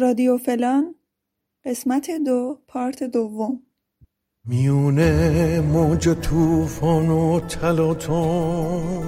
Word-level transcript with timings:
رادیو 0.00 0.38
فلان 0.38 0.94
قسمت 1.64 2.10
دو 2.26 2.58
پارت 2.68 3.02
دوم. 3.02 3.60
میونه 4.46 5.60
موج 5.60 6.08
توفان 6.22 7.08
و 7.08 7.40
تلاطم 7.40 9.02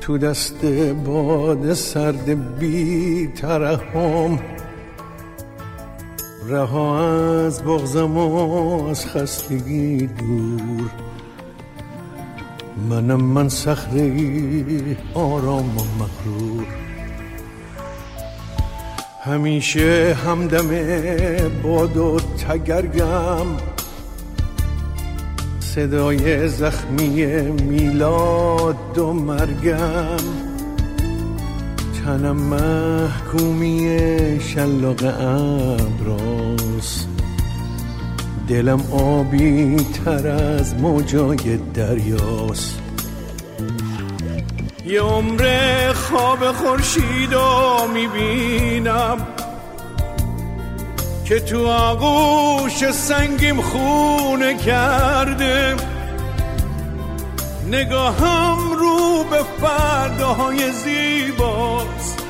تو 0.00 0.18
دست 0.18 0.64
باد 1.06 1.74
سرد 1.74 2.58
بی 2.58 3.26
ترحم. 3.26 4.38
رها 6.46 7.44
از 7.46 7.62
بغزم 7.62 8.16
و 8.16 8.86
از 8.88 9.06
خستگی 9.06 10.06
دور. 10.06 10.90
منم 12.90 13.24
من 13.24 13.48
صخره 13.48 14.96
آرام 15.14 15.78
و 15.78 15.82
مغرور. 15.98 16.89
همیشه 19.30 20.16
همدم 20.26 20.68
باد 21.62 21.96
و 21.96 22.20
تگرگم. 22.48 23.46
صدای 25.60 26.48
زخمی 26.48 27.24
میلاد 27.42 28.98
و 28.98 29.12
مرگم. 29.12 30.16
تنم 32.04 32.36
محکومی 32.36 33.98
شلاق 34.40 35.04
ابراز. 35.04 37.06
دلم 38.48 38.80
آبی 38.92 39.76
تر 39.76 40.28
از 40.28 40.74
موجای 40.74 41.58
دریاست. 41.74 42.79
یه 44.90 45.00
عمر 45.00 45.92
خواب 45.92 46.52
خورشید 46.52 47.34
رو 47.34 47.88
می‌بینم 47.94 49.26
که 51.24 51.40
تو 51.40 51.66
آغوش 51.66 52.90
سنگیم 52.90 53.60
خونه 53.60 54.58
کرده. 54.58 55.76
نگاهم 57.70 58.72
رو 58.72 59.24
به 59.30 59.42
فرداهای 59.60 60.72
زیباست. 60.72 62.24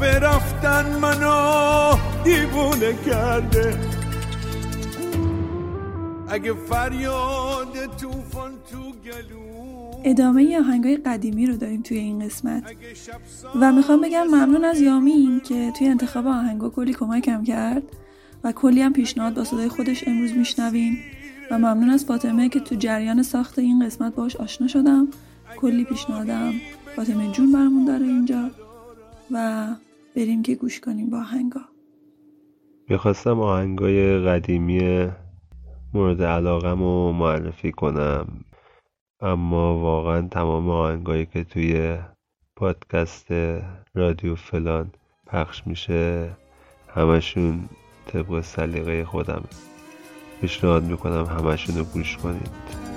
به 0.00 0.18
رفتن 0.18 0.98
منو 0.98 1.96
دیوونه 2.24 2.94
کرده. 3.06 3.78
اگه 6.28 6.52
فریاد 6.68 7.96
توفان 8.00 8.52
تو 8.70 8.92
گلو 9.04 9.43
ادامه 10.04 10.58
آهنگای 10.58 10.96
قدیمی 10.96 11.46
رو 11.46 11.56
داریم 11.56 11.82
توی 11.82 11.98
این 11.98 12.18
قسمت. 12.18 12.74
و 13.60 13.72
می‌خوام 13.72 14.00
بگم 14.00 14.24
ممنون 14.24 14.64
از 14.64 14.80
یامین 14.80 15.40
که 15.40 15.72
توی 15.78 15.88
انتخاب 15.88 16.26
آهنگا 16.26 16.68
کلی 16.68 16.92
کمکم 16.92 17.44
کرد 17.44 17.82
و 18.44 18.52
کلی 18.52 18.80
هم 18.80 18.92
پیشنهاد 18.92 19.34
با 19.34 19.44
صدای 19.44 19.68
خودش 19.68 20.08
امروز 20.08 20.32
میشنوین 20.32 20.96
و 21.50 21.58
ممنون 21.58 21.90
از 21.90 22.04
فاطمه 22.04 22.48
که 22.48 22.60
تو 22.60 22.74
جریان 22.74 23.22
ساخت 23.22 23.58
این 23.58 23.86
قسمت 23.86 24.14
باش 24.14 24.36
آشنا 24.36 24.66
شدم. 24.66 25.08
کلی 25.56 25.84
پیشنهادم. 25.84 26.52
فاطمه 26.96 27.32
جون 27.32 27.52
برمون 27.52 27.84
داره 27.84 28.06
اینجا. 28.06 28.50
و 29.30 29.66
بریم 30.16 30.42
که 30.42 30.54
گوش 30.54 30.80
کنیم 30.80 31.10
با 31.10 31.18
آهنگا. 31.18 31.60
می‌خواستم 32.88 33.40
آهنگای 33.40 34.18
قدیمی 34.18 35.08
مورد 35.94 36.22
علاقم 36.22 36.78
رو 36.78 37.12
معرفی 37.12 37.72
کنم. 37.72 38.26
اما 39.20 39.78
واقعا 39.78 40.28
تمام 40.28 40.70
آهنگایی 40.70 41.26
که 41.26 41.44
توی 41.44 41.98
پادکست 42.56 43.26
رادیو 43.94 44.34
فلان 44.34 44.90
پخش 45.26 45.66
میشه 45.66 46.30
همشون 46.88 47.68
طبق 48.06 48.40
سلیقه 48.40 49.04
خودم 49.04 49.44
پیشنهاد 50.40 50.84
می‌کنم 50.84 51.24
همشون 51.24 51.76
رو 51.76 51.84
گوش 51.84 52.16
کنید. 52.16 52.93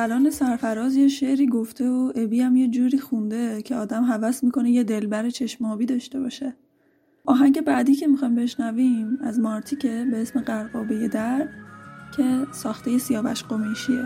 اردلان 0.00 0.30
سرفراز 0.30 0.96
یه 0.96 1.08
شعری 1.08 1.46
گفته 1.46 1.88
و 1.88 2.12
ابی 2.14 2.40
هم 2.40 2.56
یه 2.56 2.68
جوری 2.68 2.98
خونده 2.98 3.62
که 3.62 3.76
آدم 3.76 4.04
هوس 4.04 4.44
می‌کنه 4.44 4.70
یه 4.70 4.84
دلبر 4.84 5.30
چشمابی 5.30 5.86
داشته 5.86 6.20
باشه. 6.20 6.56
آهنگ 7.26 7.60
بعدی 7.60 7.94
که 7.94 8.06
می‌خوایم 8.06 8.34
بشنویم 8.34 9.18
از 9.22 9.40
مارتیکه 9.40 10.06
به 10.10 10.22
اسم 10.22 10.40
قرقابه 10.40 11.08
در 11.08 11.48
که 12.16 12.46
ساخته 12.52 12.98
سیاوش 12.98 13.44
قمیشیه. 13.44 14.04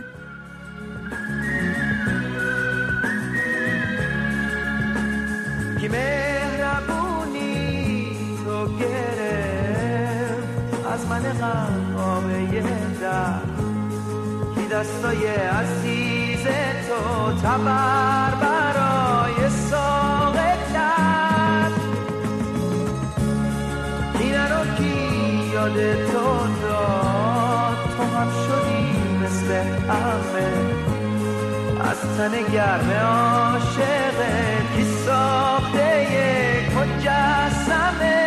از 10.93 11.07
من 11.09 11.23
قرقابه 11.23 12.63
در. 13.01 13.54
دستای 14.75 15.27
عزیز 15.27 16.47
تو 16.89 17.33
تبر 17.43 18.35
برای 18.41 19.51
ساقه 19.71 20.57
کرد 20.73 21.73
این 24.21 24.35
رو 24.35 24.75
کی 24.77 25.51
یاد 25.53 26.07
تو 26.07 26.47
داد؟ 26.63 27.77
تو 27.97 28.03
هم 28.03 28.29
شدی 28.47 29.19
مثل 29.25 29.53
همه. 29.89 30.51
از 31.91 32.01
تن 32.19 32.53
گرم 32.53 32.91
عاشقه 32.91 34.59
کی 34.77 34.85
ساخته 35.07 36.07
مجسمه. 36.77 38.21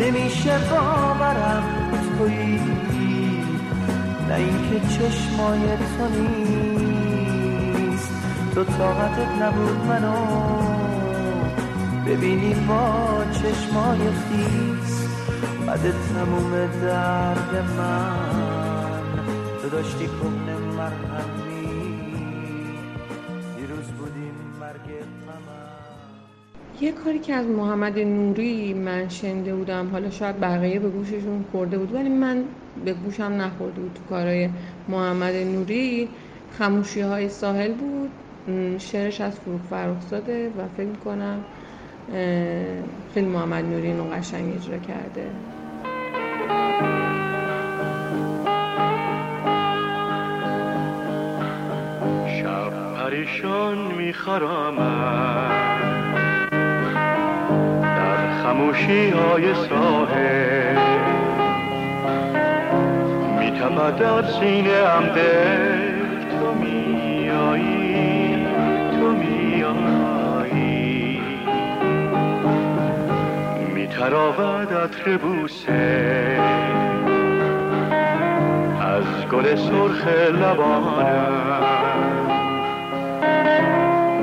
نمیشه 0.00 0.58
باورم 0.70 1.64
تویی. 2.18 2.71
نه 4.32 4.38
اینکه 4.38 4.80
چشمای 4.80 5.60
تو 5.76 6.08
نیست. 6.20 8.12
تو 8.54 8.64
طاقتت 8.64 9.42
نبود 9.42 9.86
منو. 9.86 10.16
ببینی 12.06 12.54
با 12.54 13.24
چشمای 13.32 13.98
خیس. 13.98 15.08
بعد 15.66 15.80
تموم 15.80 16.50
درد 16.82 17.64
من. 17.78 19.02
تو 19.62 19.68
داشتی 19.68 20.06
کهنه 20.06 20.56
مرهمی 20.76 21.51
یه 26.82 26.92
کاری 26.92 27.18
که 27.18 27.34
از 27.34 27.46
محمد 27.46 27.98
نوری 27.98 28.74
من 28.74 29.08
شنیده 29.08 29.54
بودم 29.54 29.88
حالا 29.92 30.10
شاید 30.10 30.40
بقیه 30.40 30.78
به 30.78 30.88
گوششون 30.88 31.44
خورده 31.52 31.78
بود 31.78 31.94
ولی 31.94 32.08
من 32.08 32.44
به 32.84 32.92
گوشم 32.92 33.22
نخورده 33.22 33.80
بود 33.80 33.94
تو 33.94 34.00
کارهای 34.08 34.48
محمد 34.88 35.34
نوری. 35.34 36.08
خموشی 36.58 37.00
های 37.00 37.28
ساحل 37.28 37.72
بود 37.72 38.10
شعرش 38.78 39.20
از 39.20 39.40
فروغ 39.40 39.60
فرخزاده 39.70 40.48
و 40.48 40.68
فکر 40.76 40.92
کنم 41.04 41.44
خیلی 43.14 43.26
محمد 43.26 43.64
نوری 43.64 43.86
اینو 43.86 44.04
قشنگ 44.04 44.54
اجرا 44.54 44.78
کرده. 44.78 45.30
شب 52.42 52.70
پریشان 52.96 53.88
در 54.76 56.01
خموشی 58.52 59.10
های 59.10 59.54
ساحل. 59.54 60.76
میتپد 63.38 63.98
در 63.98 64.22
سینه 64.22 64.70
ام 64.70 65.08
تو 66.30 66.54
میایی 66.54 68.46
تو 68.92 69.12
میایی 69.12 70.42
میتراود 73.74 74.72
عطر 74.72 75.16
بوسه 75.16 76.40
از 78.80 79.04
گل 79.30 79.56
سرخ 79.56 80.06
لبانم 80.32 81.62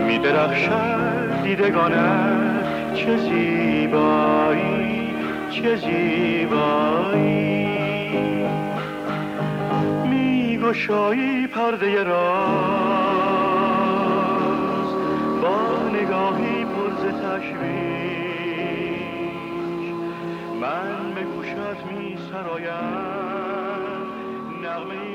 میدرخشد 0.08 1.44
دیدگانت. 1.44 2.49
چه 3.00 3.18
زیبایی 3.18 5.14
چه 5.50 5.76
زیبایی. 5.76 7.30
میگشایی 10.10 11.48
پرده 11.48 12.04
راز 12.04 12.50
با 15.42 15.90
نگاهی 15.90 16.66
پرز 16.66 17.04
تشویش. 17.22 18.20
من 20.62 21.14
به 21.16 21.24
گوشت 21.24 21.86
می 21.92 22.18
سرایم 22.32 23.30
نغمه 24.64 25.09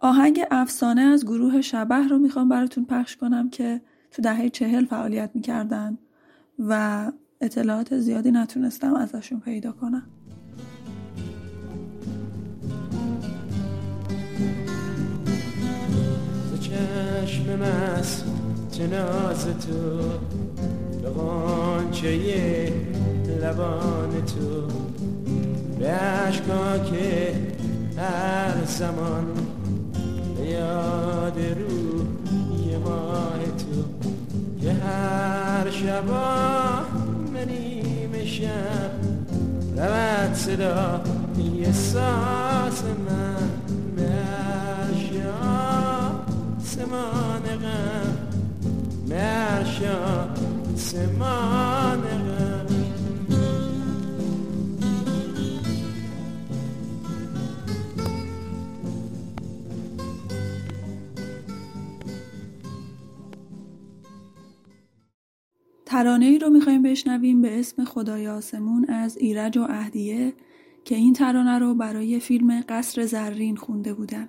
آهنگ 0.00 0.40
افسانه 0.50 1.00
از 1.00 1.24
گروه 1.24 1.60
شبه 1.60 2.08
رو 2.08 2.18
می‌خوام 2.18 2.48
براتون 2.48 2.84
پخش 2.84 3.16
کنم 3.16 3.50
که 3.50 3.80
تو 4.10 4.22
دهه 4.22 4.48
چهل 4.48 4.84
فعالیت 4.84 5.30
می‌کردن 5.34 5.98
و 6.58 7.12
اطلاعات 7.40 7.98
زیادی 7.98 8.30
نتونستم 8.30 8.94
ازشون 8.94 9.40
پیدا 9.40 9.72
کنم. 9.72 10.02
چشم 16.60 17.58
تناز 18.78 19.44
تو 19.44 20.00
لبان 23.42 24.24
تو. 24.26 24.68
به 25.78 25.98
که 26.90 27.34
هر 27.96 28.64
زمان 28.64 29.49
به 30.40 30.46
یاد 30.46 31.38
روی 31.38 32.76
ماه 32.76 33.38
تو 33.58 33.84
که 34.62 34.72
هر 34.72 35.70
شبا 35.70 36.80
منیم 37.34 38.24
شب 38.24 38.90
رود 39.76 40.34
صدا 40.34 41.00
یه 41.58 41.72
ساس 41.72 42.82
من 42.84 43.50
مرشا 43.96 45.32
سمان 46.64 47.42
غم 47.42 48.16
مرشا 49.08 50.28
سمان 50.76 51.39
ترانه 66.00 66.26
ای 66.26 66.38
رو 66.38 66.50
می‌خوایم 66.50 66.82
بشنویم 66.82 67.42
به 67.42 67.58
اسم 67.60 67.84
خدای 67.84 68.28
آسمون 68.28 68.84
از 68.84 69.16
ایرج 69.16 69.58
و 69.58 69.66
اهدیه 69.68 70.32
که 70.84 70.94
این 70.94 71.12
ترانه 71.12 71.58
رو 71.58 71.74
برای 71.74 72.20
فیلم 72.20 72.64
قصر 72.68 73.06
زرین 73.06 73.56
خونده 73.56 73.94
بودن. 73.94 74.28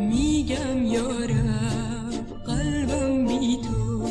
میگم 0.00 0.82
یارم 0.82 2.10
قلبم 2.46 3.26
بی 3.26 3.56
تو. 3.56 4.08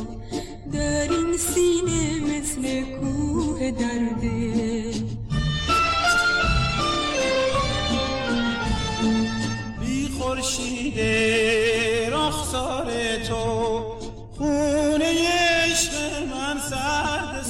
در 0.74 1.08
این 1.12 1.38
سینه 1.38 2.38
مثل 2.38 2.82
کوه 2.82 3.72
درده 3.72 4.19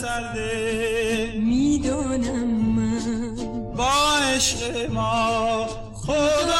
سرده 0.09 1.33
می‌دانم 1.35 2.47
من 2.47 3.35
با 3.77 3.91
عشق 4.35 4.91
ما 4.91 5.67
خدای 5.93 6.58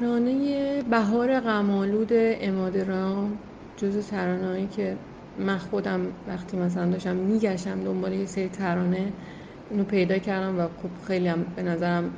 ترانه 0.00 0.82
بهار 0.82 1.40
غمالود 1.40 2.10
امادرام 2.12 3.38
جز 3.76 4.06
ترانه‌ای 4.06 4.66
که 4.66 4.96
من 5.38 5.58
خودم 5.58 6.00
وقتی 6.28 6.56
مثلا 6.56 6.90
داشتم 6.90 7.16
میگشتم 7.16 7.80
دنبال 7.80 8.12
یه 8.12 8.26
سری 8.26 8.48
ترانه 8.48 9.12
اینو 9.70 9.84
پیدا 9.84 10.18
کردم 10.18 10.58
و 10.58 10.62
خب 10.62 11.06
خیلی 11.06 11.28
هم 11.28 11.46
به 11.56 11.62
نظرم 11.62 12.10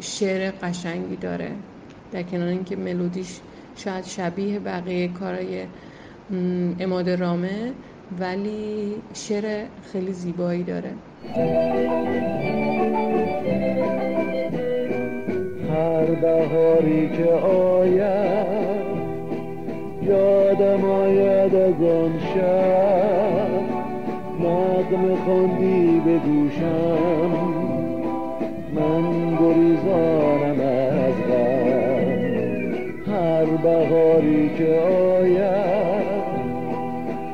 شعر 0.00 0.52
قشنگی 0.62 1.16
داره. 1.16 1.50
در 2.12 2.22
کنار 2.22 2.48
اینکه 2.48 2.76
ملودیش 2.76 3.40
شاید 3.76 4.04
شبیه 4.04 4.58
بقیه 4.58 5.08
کارای 5.08 5.66
اماد 6.80 7.10
رامه 7.10 7.72
ولی 8.20 8.94
شعر 9.14 9.64
خیلی 9.92 10.12
زیبایی 10.12 10.62
داره. 10.62 10.92
هر 15.78 16.04
بهاری 16.04 17.08
که 17.08 17.30
آید 17.46 18.88
یادم 20.02 20.84
آید 20.84 21.54
از 21.54 21.82
آن 21.82 22.12
شب. 22.34 23.48
نغم 24.40 25.16
خوندی 25.24 26.02
به 26.04 26.18
گوشم 26.18 27.30
من 28.74 29.36
گریزانم 29.40 30.60
از 30.60 31.14
غم. 31.28 32.08
هر 33.12 33.44
بهاری 33.44 34.50
که 34.58 34.80
آید 35.20 36.28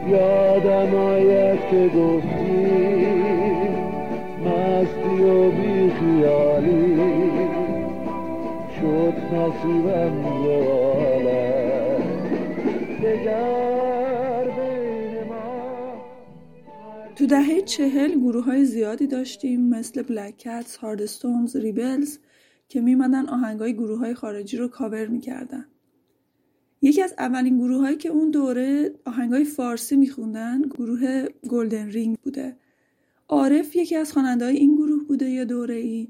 یادم 0.08 0.94
آید 0.94 1.58
که 1.70 1.88
گفتی 1.98 2.66
مستی 4.44 5.22
و 5.24 5.50
بی 5.50 5.90
خیالی 5.90 7.23
شد 8.84 9.14
نصیبم 9.34 10.24
تو 17.16 17.26
دهه 17.26 17.60
چهل 17.60 18.14
گروه 18.20 18.44
های 18.44 18.64
زیادی 18.64 19.06
داشتیم 19.06 19.68
مثل 19.68 20.02
Black 20.02 20.38
Cats، 20.38 20.76
Hard 20.76 21.05
Stones، 21.05 21.56
Rebels 21.56 22.18
که 22.68 22.80
میومدن 22.80 23.26
آهنگ 23.26 23.60
های 23.60 23.74
گروه 23.74 23.98
های 23.98 24.14
خارجی 24.14 24.56
رو 24.56 24.68
کاور 24.68 25.06
می‌کردن. 25.06 25.66
یکی 26.82 27.02
از 27.02 27.14
اولین 27.18 27.58
گروه 27.58 27.80
هایی 27.80 27.96
که 27.96 28.08
اون 28.08 28.30
دوره 28.30 28.94
آهنگ 29.04 29.32
های 29.32 29.44
فارسی 29.44 29.96
میخوندن 29.96 30.62
گروه 30.62 31.24
Golden 31.48 31.88
Ring 31.88 32.16
بوده. 32.22 32.56
عارف 33.28 33.76
یکی 33.76 33.96
از 33.96 34.12
خواننده 34.12 34.46
این 34.46 34.76
گروه 34.76 35.04
بوده 35.08 35.30
یا 35.30 35.44
دوره 35.44 35.74
ای 35.74 36.08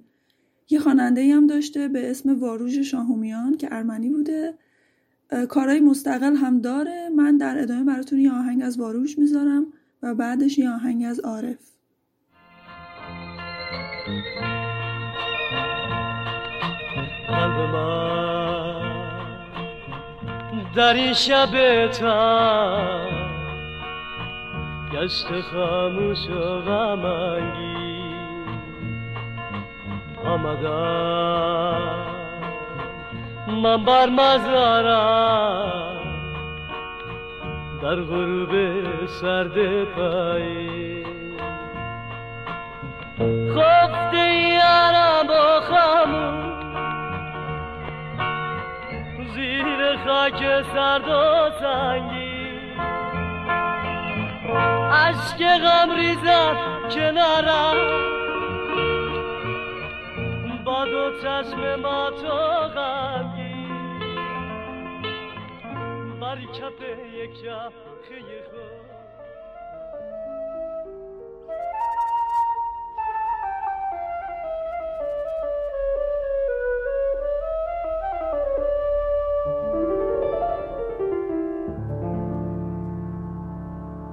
یه 0.70 0.80
خواننده 0.80 1.34
هم 1.34 1.46
داشته 1.46 1.88
به 1.88 2.10
اسم 2.10 2.40
واروژ 2.40 2.78
شاهومیان 2.78 3.56
که 3.56 3.68
ارمنی 3.72 4.10
بوده. 4.10 4.54
کارهای 5.48 5.80
مستقل 5.80 6.34
هم 6.36 6.60
داره. 6.60 7.08
من 7.16 7.36
در 7.36 7.58
ادامه 7.58 7.84
براتون 7.84 8.18
یه 8.18 8.32
آهنگ 8.32 8.62
از 8.62 8.80
واروژ 8.80 9.18
می‌ذارم 9.18 9.66
و 10.02 10.14
بعدش 10.14 10.58
یه 10.58 10.70
آهنگ 10.70 11.04
از 11.04 11.20
عارف. 11.20 11.74
در 20.76 20.94
این 20.94 21.12
شب 21.12 21.50
تر 21.92 23.10
گشت 24.92 25.40
خاموش 25.40 26.28
و 26.28 26.60
غمانگی 26.60 27.83
آمدم. 30.26 32.04
من 33.46 33.84
بر 33.84 34.06
در 37.82 37.94
غروب 37.94 38.52
سرد 39.06 39.84
پایی. 39.84 41.04
خفته 43.54 44.26
یارم 44.34 45.26
با 45.28 45.60
خاموش 45.60 46.44
زیر 49.34 49.96
خاک 50.06 50.62
سرد 50.74 51.08
و 51.08 51.50
سنگی. 51.60 52.34
عشق 54.92 55.40
غم 55.58 55.90
ریزم 55.96 56.56
کنارم. 56.94 57.76
دو 60.94 61.10
چشم 61.22 61.74
ما 61.74 62.10
تو 62.10 62.28
غمگی 62.74 63.68
بر 66.20 66.36
کف 66.36 66.80
یک 67.14 67.44
یخه 67.44 68.42
خود. 68.50 68.84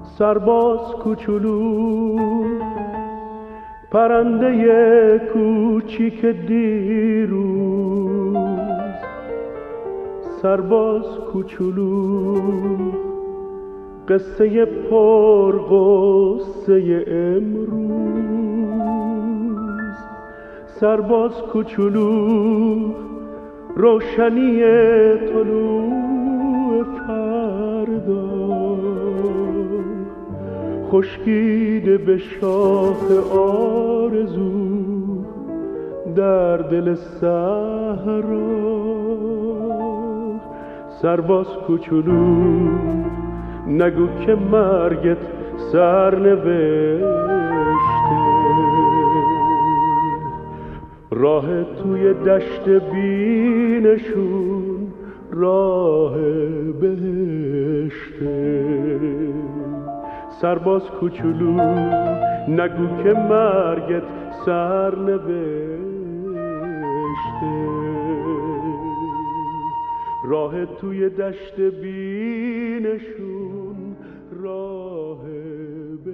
سرباز 0.04 0.94
کوچولو. 1.04 2.81
پرنده 3.92 5.22
کوچیک 5.34 6.26
دیروز 6.26 8.38
سرباز 10.42 11.04
کوچولو 11.34 12.12
قصه 14.08 14.66
پر 14.66 15.52
قصه 15.52 17.06
امروز. 17.08 18.32
سرباز 20.80 21.32
کوچولو 21.32 22.10
روشنی 23.76 24.64
طلوع. 25.18 26.01
خشکیده 30.92 31.98
به 31.98 32.18
شاخ 32.18 33.12
آرزو 33.36 35.26
در 36.16 36.58
دل 36.58 36.96
صحرا. 36.96 38.52
سرباز 41.02 41.48
کوچولو 41.68 42.70
نگو 43.68 44.08
که 44.26 44.36
مرگت 44.36 45.18
سرنوشته. 45.72 47.02
راه 51.12 51.64
توی 51.64 52.14
دشت 52.14 52.70
بینشون 52.70 54.42
راه 55.32 56.16
بهشته. 56.82 58.62
سرباز 60.42 60.84
کوچولو 60.84 61.52
نگو 62.48 63.04
که 63.04 63.14
مرگت 63.14 64.04
سرنوشته 64.46 65.82
راه 70.26 70.66
توی 70.66 71.10
دشت 71.10 71.62
بینشون 71.62 73.16
راه 74.32 75.24
بهشته. 76.06 76.12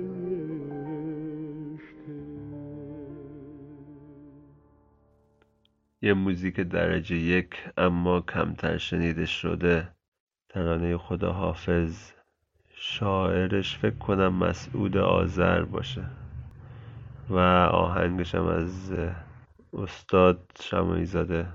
یه 6.01 6.13
موزیک 6.13 6.59
درجه 6.59 7.15
یک 7.15 7.55
اما 7.77 8.21
کمتر 8.21 8.77
شنیده 8.77 9.25
شده. 9.25 9.87
ترانه 10.49 10.97
خدا 10.97 11.31
حافظ 11.31 12.16
شاعرش 12.79 13.77
فکر 13.77 13.97
کنم 13.97 14.33
مسعود 14.33 14.97
آذر 14.97 15.61
باشه. 15.63 16.05
و 17.29 17.37
آهنگش 17.71 18.35
هم 18.35 18.47
از 18.47 18.91
استاد 19.73 20.51
شمایی 20.61 21.05
زاده 21.05 21.47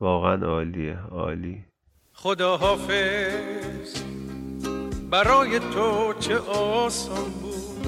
واقعا 0.00 0.46
عالیه 0.46 0.98
عالی. 0.98 1.64
خدا 2.12 2.56
حافظ 2.56 4.02
برای 5.10 5.58
تو 5.58 6.14
چه 6.20 6.38
آسان 6.38 7.30
بود 7.30 7.86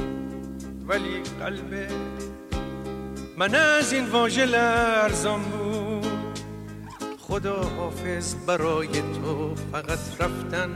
ولی 0.88 1.22
قلب 1.40 1.92
من 3.38 3.54
از 3.54 3.92
این 3.92 4.10
واژه 4.10 4.46
لرزان 4.46 5.42
بود. 5.42 6.06
خدا 7.18 7.62
حافظ 7.62 8.34
برای 8.46 8.88
تو 8.88 9.54
فقط 9.54 10.20
رفتن 10.20 10.70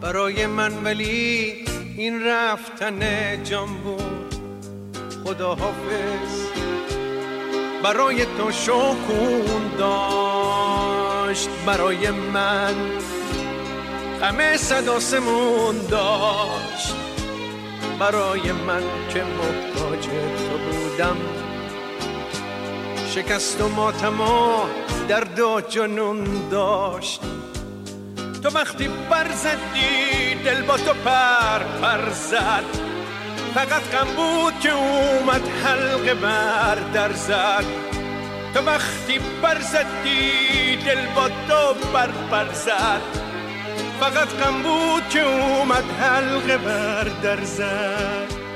برای 0.00 0.46
من 0.46 0.84
ولی 0.84 1.54
این 1.96 2.24
رفتن 2.24 3.00
جان 3.44 3.68
بود 3.68 4.34
خدا 5.24 5.54
حافظ 5.54 6.48
برای 7.82 8.24
تو 8.24 8.52
شکون 8.52 9.76
داشت 9.78 11.48
برای 11.66 12.10
من 12.10 12.74
غم 14.20 14.56
صد 14.56 14.88
آسمون 14.88 15.76
داشت. 15.90 16.94
برای 17.98 18.52
من 18.52 18.82
که 19.14 19.22
محتاج 19.24 20.04
تو 20.04 20.58
بودم. 20.58 21.16
شکست 23.08 23.60
و 23.60 23.68
ماتما 23.68 24.68
درد 25.08 25.40
و 25.40 25.60
جنون 25.60 26.48
داشت. 26.50 27.20
تو 28.42 28.48
وقتی 28.48 28.88
بر 28.88 29.26
زدی 29.32 30.34
دل 30.44 30.62
با 30.62 30.76
تو 30.76 30.92
پر 31.04 31.58
پر 31.82 32.10
زد 32.10 32.64
فقط 33.54 33.82
غم 33.92 34.06
بود 34.16 34.60
که 34.60 34.72
اومد 34.72 35.48
حلقه 35.64 36.14
بر 36.14 36.74
در 36.94 37.12
زد 37.12 37.64
تو 38.54 38.60
وقتی 38.60 39.18
بر 39.42 39.60
زدی 39.60 40.76
دل 40.86 41.06
با 41.16 41.28
تو 41.28 41.74
پر 41.92 42.06
پر 42.30 42.52
زد 42.52 43.00
فقط 44.00 44.28
غم 44.28 44.62
بود 44.62 45.08
که 45.08 45.22
اومد 45.22 45.84
حلقه 46.00 46.56
بر 46.58 47.04
در 47.22 47.44
زد 47.44 48.47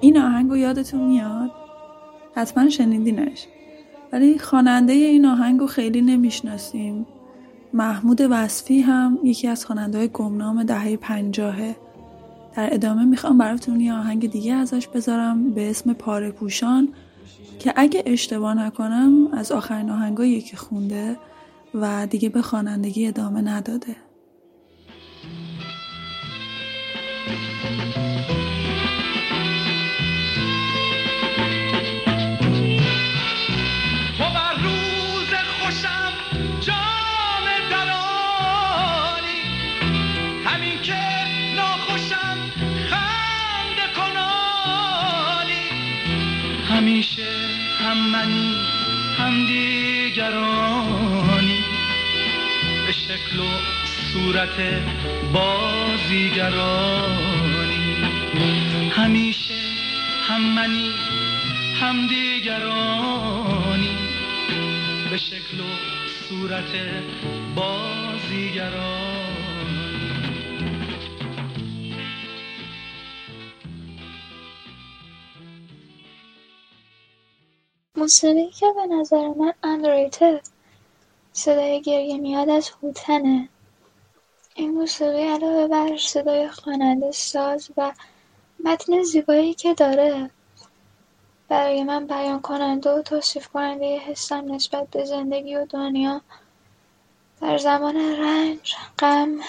این 0.00 0.18
آهنگ 0.18 0.50
رو 0.50 0.56
یادتون 0.56 1.00
میاد؟ 1.00 1.50
حتما 2.34 2.68
شنیدینش. 2.68 3.46
ولی 4.12 4.38
خواننده 4.38 4.92
این 4.92 5.26
آهنگ 5.26 5.60
رو 5.60 5.66
خیلی 5.66 6.00
نمی‌شناسیم. 6.00 7.06
محمود 7.72 8.20
وصفی 8.30 8.80
هم 8.80 9.18
یکی 9.24 9.48
از 9.48 9.66
خواننده 9.66 9.98
های 9.98 10.08
گمنام 10.08 10.64
دهه 10.64 10.96
پنجاهه. 10.96 11.76
در 12.56 12.74
ادامه 12.74 13.04
می‌خوام 13.04 13.38
براتون 13.38 13.80
یه 13.80 13.94
آهنگ 13.94 14.30
دیگه 14.30 14.54
ازش 14.54 14.88
بذارم 14.88 15.50
به 15.50 15.70
اسم 15.70 15.92
پاره 15.92 16.30
پوشان. 16.30 16.88
که 17.58 17.72
اگه 17.76 18.02
اشتباه 18.06 18.54
نکنم 18.54 19.28
از 19.32 19.52
آخرین 19.52 19.90
آهنگایی 19.90 20.40
که 20.40 20.56
خونده 20.56 21.16
و 21.74 22.06
دیگه 22.06 22.28
به 22.28 22.42
خوانندگی 22.42 23.06
ادامه 23.06 23.40
نداده. 23.40 23.96
دیگرانی. 49.44 51.24
به 52.86 52.92
شکل 52.92 53.38
و 53.38 53.48
صورت 54.12 54.58
بازیگرانی. 55.32 56.46
همیشه 58.90 59.54
هم 60.28 60.40
منی 60.54 60.90
هم 61.80 62.06
دیگرانی. 62.06 63.96
به 65.10 65.16
شکل 65.16 65.60
و 65.60 65.64
صورت 66.28 66.72
بازیگرانی. 67.54 69.15
موسیقی 78.06 78.50
که 78.50 78.66
به 78.74 78.86
نظر 78.86 79.28
من 79.28 79.54
underrated 79.64 80.48
صدای 81.32 81.82
گریه 81.82 82.18
میاد 82.18 82.48
از 82.48 82.70
هوتنه. 82.82 83.48
این 84.54 84.70
موسیقی 84.70 85.22
علاوه 85.22 85.66
بر 85.66 85.96
صدای 85.96 86.48
خواننده 86.48 87.12
ساز 87.12 87.70
و 87.76 87.92
متن 88.64 89.02
زیبایی 89.02 89.54
که 89.54 89.74
داره 89.74 90.30
برای 91.48 91.84
من 91.84 92.06
بیان 92.06 92.40
کننده 92.40 92.90
و 92.90 93.02
توصیف 93.02 93.48
کننده 93.48 93.98
حسم 93.98 94.54
نسبت 94.54 94.90
به 94.90 95.04
زندگی 95.04 95.56
و 95.56 95.66
دنیا. 95.66 96.20
در 97.40 97.58
زمان 97.58 97.96
رنج، 97.96 98.74
غم، 98.98 99.40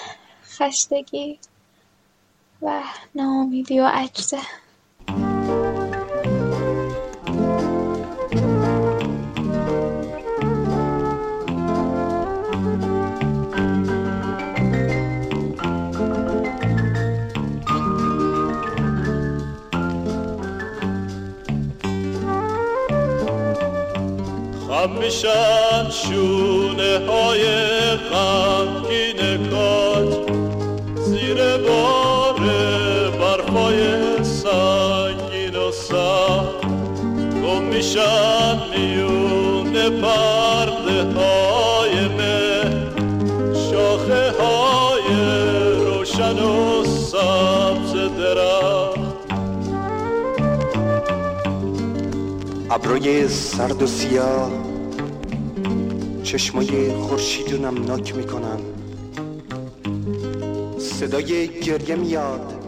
خستگی 0.44 1.38
و 2.62 2.82
ناامیدی 3.14 3.80
و 3.80 3.86
عجزه. 3.86 4.40
خم 24.88 24.98
میشن 25.04 25.90
شونه 25.90 27.00
های 27.08 27.44
غمگین 27.96 29.50
کات. 29.50 30.30
زیر 30.96 31.56
بار 31.56 32.40
برفای 33.20 33.78
سنگین 34.24 35.56
و 35.56 35.70
سر 35.70 36.44
گم 37.42 37.62
میشن 37.62 38.58
میون 38.76 39.72
پرده 39.72 41.02
های 41.02 42.08
مه 42.08 42.70
شاخه 43.70 44.32
های 44.40 45.14
روشن 45.84 46.38
و 46.38 46.84
سبز 46.84 47.92
درخت. 48.18 48.98
ابروی 52.70 53.28
سرد 53.28 53.82
و 53.82 53.86
سیاه 53.86 54.67
چشمای 56.28 56.92
خورشید 56.92 57.52
رو 57.52 57.58
نمناک 57.58 58.16
می‌کنن 58.16 58.58
صدای 60.78 61.48
گریه 61.60 61.96
میاد. 61.96 62.64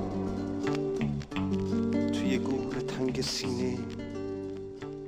توی 2.13 2.39
گور 2.39 2.75
تنگ 2.75 3.21
سینه 3.21 3.79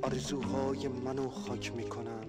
آرزوهای 0.02 0.88
منو 1.04 1.28
خاک 1.28 1.72
می‌کنن 1.76 2.24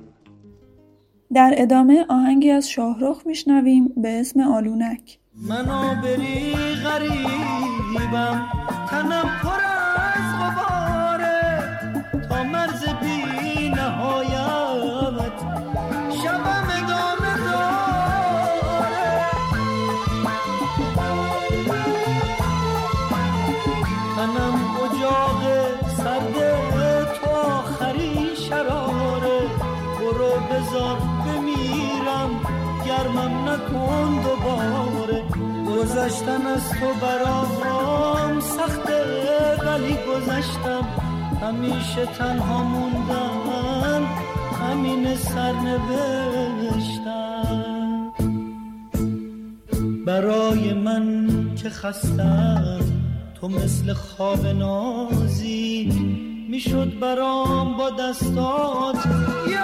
در 1.34 1.54
ادامه 1.58 2.06
آهنگی 2.10 2.52
از 2.52 2.70
شاهرخ 2.70 3.22
میشنویم 3.26 3.94
به 3.98 4.20
اسم 4.20 4.40
آلونک. 4.40 5.20
منو 5.48 6.02
بری 6.02 6.54
غریبم 6.84 8.48
تنم 8.90 9.40
پر 9.44 9.62
از 9.66 10.53
گذشتن 36.04 36.48
از 36.48 36.70
تو 36.70 36.94
برام. 37.02 38.40
سخته 38.40 39.04
ولی 39.66 39.98
گذشتم. 40.10 40.84
همیشه 41.42 42.06
تنها 42.06 42.64
موندن 42.64 44.06
همین 44.62 45.16
سرنوشتم. 45.16 46.04
برای 50.06 50.74
من 50.74 51.28
که 51.56 51.70
خستم. 51.70 52.80
تو 53.42 53.48
مثل 53.48 53.94
خواب 53.94 54.46
نازی. 54.46 55.92
می‌شد 56.50 57.00
برام 57.00 57.78
با 57.78 57.90
دستات. 57.90 59.06
یه 59.50 59.60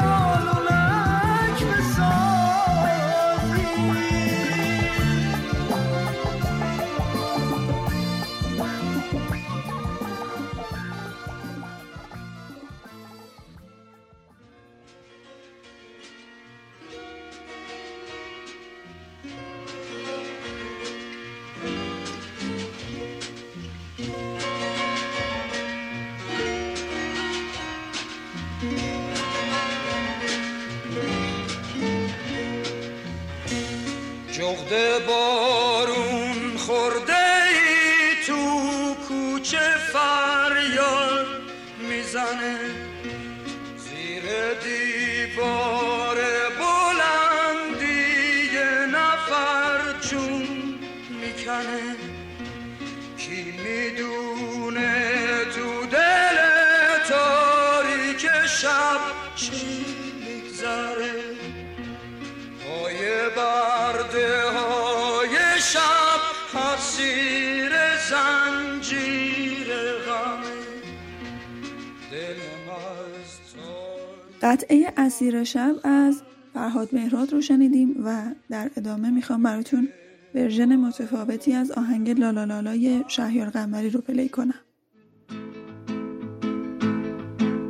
قطعه 74.41 74.93
اسیر 74.97 75.43
شب 75.43 75.75
از 75.83 76.21
فرهاد 76.53 76.89
مهراد 76.93 77.33
رو 77.33 77.41
شنیدیم 77.41 77.95
و 78.05 78.21
در 78.49 78.69
ادامه 78.77 79.09
می‌خوام 79.09 79.43
براتون 79.43 79.89
version 80.35 80.75
متفاوتی 80.75 81.53
از 81.53 81.71
آهنگ 81.71 82.19
لالالالای 82.19 83.03
شهیار 83.07 83.49
قنبری 83.49 83.89
رو 83.89 84.01
play 84.01 84.29
کنم. 84.29 84.53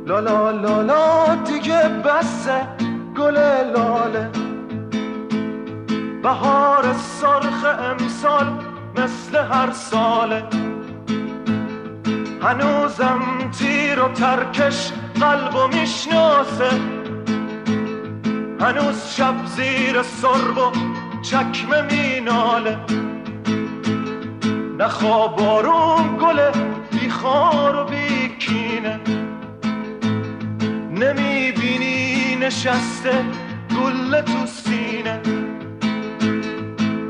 لالا 0.06 0.50
لالا 0.50 1.34
دیگه 1.34 1.88
بسه 1.88 2.68
گل 3.16 3.36
لاله. 3.74 4.30
بهار 6.22 6.92
سرخ 6.92 7.64
امسال 7.64 8.64
مثل 8.96 9.38
هر 9.38 9.70
ساله. 9.72 10.44
هنوزم 12.42 13.50
تیر 13.58 14.00
و 14.00 14.08
ترکش 14.08 14.92
قلب 15.20 15.54
و 15.54 15.66
می‌شناسه. 15.68 16.70
هنوز 18.60 19.14
شب 19.16 19.34
زیر 19.46 20.02
سرب 20.02 20.58
و 20.58 20.72
چکمه 21.22 21.82
میناله. 21.82 22.78
نخواب 24.78 25.36
بارون 25.36 26.16
گل 26.20 26.50
بیخار 26.90 27.76
و 27.76 27.84
بیکینه. 27.84 29.00
نمی‌بینی 30.90 32.36
نشسته 32.36 33.24
گل 33.70 34.20
تو 34.20 34.46
سینه. 34.46 35.20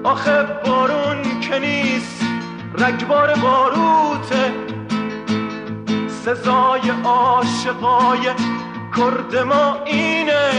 آخه 0.05 0.43
بارون 0.67 1.41
که 1.41 1.59
نیست 1.59 2.25
رگبار 2.79 3.35
باروته. 3.35 4.70
سزای 6.25 6.91
عاشقای 7.05 8.31
کرد 8.97 9.37
ما 9.37 9.85
اینه. 9.85 10.51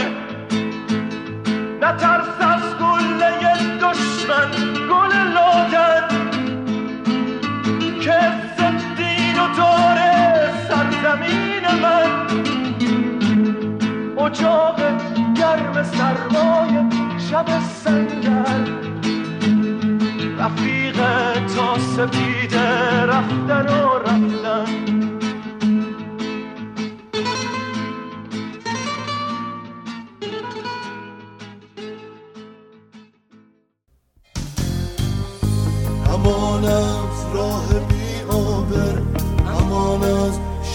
نترس 1.82 2.40
از 2.40 2.62
گله 2.78 3.54
دشمن 3.78 4.50
گل 4.90 5.16
لادن. 5.34 6.08
که 8.00 8.20
زدین 8.58 9.38
و 9.38 9.54
داره 9.56 10.50
سرزمین 10.68 11.80
من. 11.82 12.10
اجاق 14.18 14.80
گرم 15.36 15.82
سرمای 15.82 16.84
شب 17.30 17.46
سنگر. 17.60 18.64
رفیق 20.38 20.96
تا 21.56 21.78
سپیده 21.78 23.06
رفتن 23.06 23.66
و 23.68 23.98
رفتن. 23.98 25.01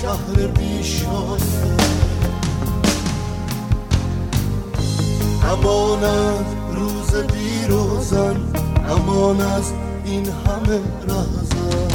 شهر 0.07 0.47
بی 0.47 0.83
شانه 0.83 1.77
امان 5.51 6.03
از 6.03 6.45
روز 6.75 7.15
بی 7.33 7.67
روزن 7.67 8.35
امان 8.89 9.41
از 9.41 9.71
این 10.05 10.25
همه 10.25 10.79
رهزن. 11.07 11.87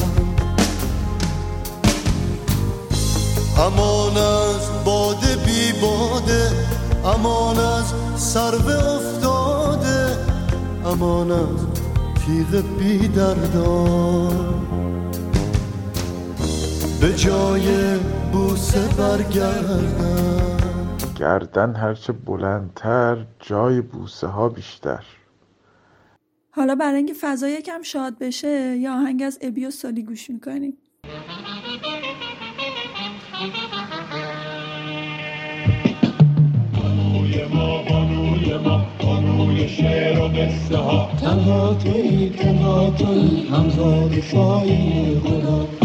امان 3.59 4.16
از 4.16 4.85
باده 4.85 5.37
بی 5.37 5.72
باده 5.72 6.51
امان 7.05 7.59
از 7.59 7.85
سرو 8.16 8.68
افتاده 8.68 10.16
امان 10.87 11.31
از 11.31 11.61
تیغ 12.27 12.62
بی 12.79 13.09
دردان. 13.09 14.51
به 17.02 17.14
جای 17.14 17.98
بوسه 18.32 18.96
برگردن 18.98 19.94
گردن 21.18 21.76
هرچه 21.76 22.12
بلندتر 22.12 23.16
جای 23.40 23.80
بوسه 23.80 24.26
ها 24.26 24.48
بیشتر. 24.48 25.04
حالا 26.50 26.74
برای 26.74 26.96
اینکه 26.96 27.14
فضا 27.20 27.48
یکم 27.48 27.82
شاد 27.82 28.18
بشه 28.18 28.76
یا 28.76 28.94
آهنگ 28.94 29.22
از 29.22 29.38
ابی 29.42 29.66
و 29.66 29.70
سالی 29.70 30.02
گوش 30.02 30.30
می‌کنیم. 30.30 30.78
شعر 39.68 40.18
و 40.18 40.28
قصه 40.28 40.76
ها 40.76 41.10
تنها 41.20 41.74
توی 41.74 42.30
تنها 42.30 42.90
توی 42.90 43.48
همزاد 43.48 44.20
سایه 44.20 45.20
خدا. 45.20 45.82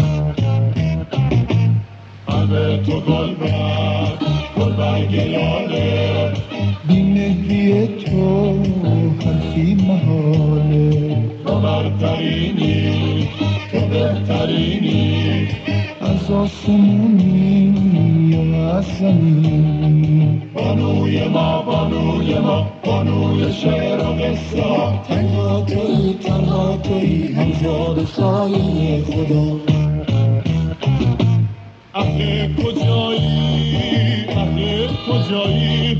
قلب 2.48 2.82
تو 2.82 3.00
گل 3.00 3.34
برد 3.34 4.22
گل 4.56 4.72
برگ 4.72 5.14
لاله 5.14 6.32
بی 6.88 7.86
تو 7.86 8.62
حرفی 9.24 9.74
محاله. 9.74 11.16
تو 11.46 11.60
برترینی 11.60 13.28
تو 13.72 13.80
بهترینی. 13.80 15.48
از 16.00 16.30
آسمونی 16.30 17.74
یا 18.30 18.76
از 18.76 18.84
زمینی. 18.84 20.42
بانوی 20.54 21.28
ما 21.28 21.62
بانوی 21.62 22.38
ما 22.38 22.66
بانوی 22.84 23.52
شعر 23.52 23.98
و 23.98 24.12
قصه. 24.12 24.62
ها 24.62 25.02
تنها 25.08 25.60
توی 25.60 26.14
تنها 26.14 26.76
توی 26.76 27.32
همزاد 27.32 28.04
سایه 28.04 29.02
خدا. 29.04 29.77
اهل 31.98 32.54
کجایی 32.54 34.24
اهل 34.28 34.86
کجایی؟ 35.08 35.98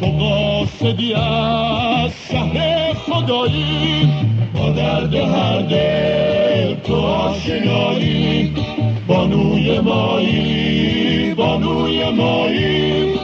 تو 0.00 0.06
قاصدی 0.06 1.14
از 1.14 2.10
شهر 2.30 2.92
خدایی. 2.92 4.08
با 4.54 4.70
درد 4.70 5.14
هر 5.14 5.60
دل 5.62 6.74
تو 6.74 6.96
آشنایی. 6.96 8.54
بانوی 9.08 9.78
مایی 9.80 11.34
بانوی 11.34 12.10
مایی. 12.10 13.14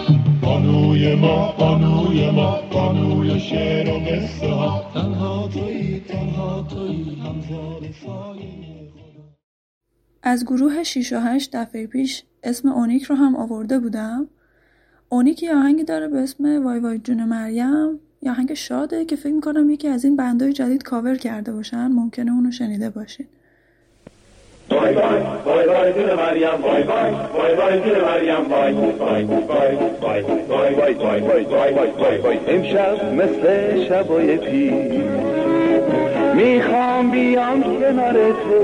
بانوی 0.43 1.15
ما 1.15 1.55
بانوی 1.59 2.31
ما 2.31 2.59
بانوی 2.73 3.41
شعر 3.41 3.91
و 3.91 3.99
قصه 3.99 4.55
ها. 4.55 4.85
تنها 4.95 5.49
توی 5.49 6.01
تنها 6.01 6.67
توی 6.71 7.05
از 10.23 10.45
گروه 10.45 10.83
6 10.83 11.13
و 11.13 11.21
8 11.21 11.57
دفعه 11.57 11.87
پیش 11.87 12.25
اسم 12.43 12.69
اونیک 12.69 13.03
رو 13.03 13.17
هم 13.17 13.37
آورده 13.37 13.79
بودم. 13.79 14.29
اونیک 15.09 15.43
یه 15.43 15.55
آهنگی 15.55 15.85
داره 15.85 16.09
به 16.09 16.19
اسم 16.19 16.65
وای 16.65 16.79
وای 16.79 16.99
جون 16.99 17.25
مریم. 17.25 18.01
یه 18.23 18.31
آهنگ 18.31 18.55
شاده 18.55 19.05
که 19.05 19.17
فکر 19.17 19.33
می‌کنم 19.33 19.71
یکی 19.71 19.89
از 19.89 20.05
این 20.05 20.17
band 20.16 20.45
ای 20.45 20.53
جدید 20.53 20.83
کاور 20.83 21.15
کرده 21.17 21.53
باشن. 21.53 21.87
ممکنه 21.87 22.33
اونو 22.33 22.51
شنیده 22.51 22.91
باشین. 22.91 23.27
وای 24.71 24.95
وای 24.95 25.23
وای 25.45 25.67
وای 25.67 25.93
جون 25.93 26.15
مریم 26.15 26.63
وای 26.63 26.83
وای 26.83 27.11
وای 27.35 27.55
وای 27.55 27.81
جون 27.81 28.01
مریم 28.01 28.51
وای 28.51 28.73
وای 28.73 29.25
وای 29.25 29.25
وای 29.25 29.75
وای 30.01 30.25
وای 30.49 30.95
وای 30.95 31.21
وای 31.21 31.45
وای 31.45 31.91
وای 31.99 32.19
وای 32.19 32.39
امشب 32.47 33.15
مثل 33.15 33.85
شبای 33.89 34.37
پیر 34.37 35.03
می‌خوام 36.35 37.11
بیام 37.11 37.63
کنار 37.63 38.33
تو. 38.33 38.61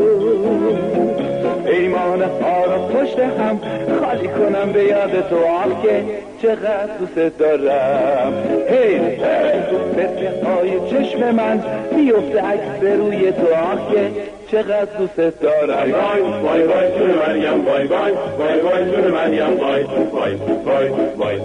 ایمان 1.68 2.22
ها 2.22 2.64
رو 2.64 2.88
پشت 2.88 3.18
هم 3.18 3.60
خالی 4.00 4.28
کنم 4.28 4.72
به 4.72 4.84
یاد 4.84 5.28
تو 5.30 5.36
آخ 5.36 5.82
که 5.82 6.04
چقدر 6.42 6.96
دوست 6.98 7.38
دارم 7.38 8.32
هی 8.70 8.98
مثل 8.98 10.44
های 10.46 10.70
چشم 10.90 11.34
من 11.34 11.62
میفته 11.96 12.40
عکس 12.40 12.82
روی 12.82 13.32
تو 13.32 13.54
آخ 13.54 13.92
که 13.92 14.10
چقدر 14.52 14.88
دوست 14.98 15.40
دارم 15.40 15.92
وای 15.92 16.20
وای 16.22 16.62
وای 16.62 16.98
جون 16.98 17.10
مریم 17.10 17.66
وای 17.66 17.86
وای 17.86 18.12
وای 18.38 18.60
وای 18.60 18.90
جون 18.90 19.10
مریم 19.10 19.60
وای 19.60 19.82
وای 20.12 20.34
وای 20.64 20.88
وای 21.16 21.38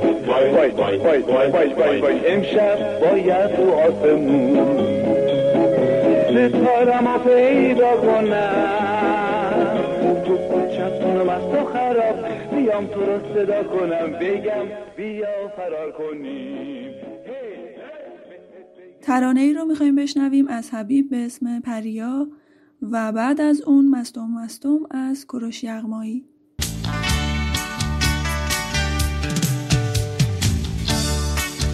وای 0.52 0.70
وای 0.70 0.98
وای 0.98 1.50
وای 1.50 1.74
وای 1.74 2.00
وای 2.00 2.28
امشب 2.28 3.00
باید 3.00 3.56
تو 3.56 3.72
آسمون 3.72 4.92
ستارم 6.32 7.20
پیدا 7.26 7.92
کنم 7.98 8.91
تو 10.72 10.78
چپونم 10.78 11.30
از 11.30 11.42
تو 11.42 11.66
خراب 11.66 12.26
بیام 12.56 12.88
تو 12.88 13.00
رو 13.00 13.34
صدا 13.34 13.64
کنم. 13.64 14.12
بگم 14.12 14.66
بیا 14.98 15.48
فرار 15.58 15.92
کنیم. 15.92 16.92
ترانه 19.02 19.42
ای 19.42 19.54
رو 19.54 19.66
می‌خوایم 19.66 19.96
بشنویم 19.96 20.48
از 20.48 20.74
حبیب 20.74 21.10
به 21.10 21.18
اسم 21.26 21.60
پریا 21.60 22.28
و 22.82 23.12
بعد 23.12 23.42
از 23.42 23.62
اون 23.62 23.90
مستم 23.90 24.28
مستم 24.28 24.80
از 24.92 25.26
کروش 25.26 25.64
یغمایی. 25.64 26.26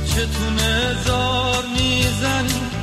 چتونه 0.06 0.94
زار 1.06 1.64
می‌زنی؟ 1.74 2.77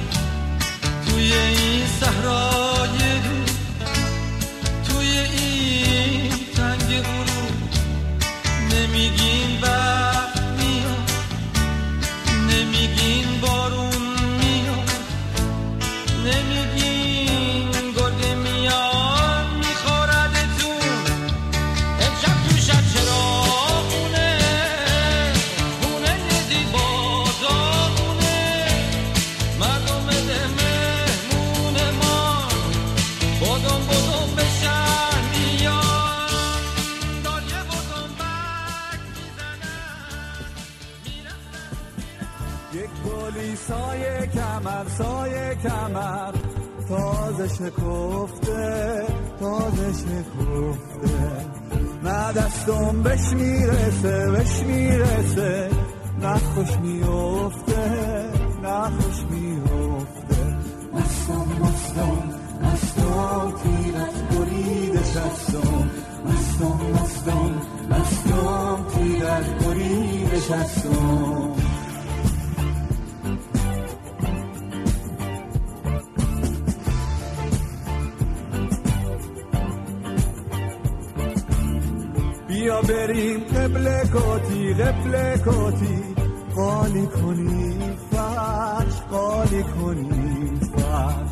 قالی 89.55 89.63
کنی. 89.63 90.61
فرش 90.61 91.31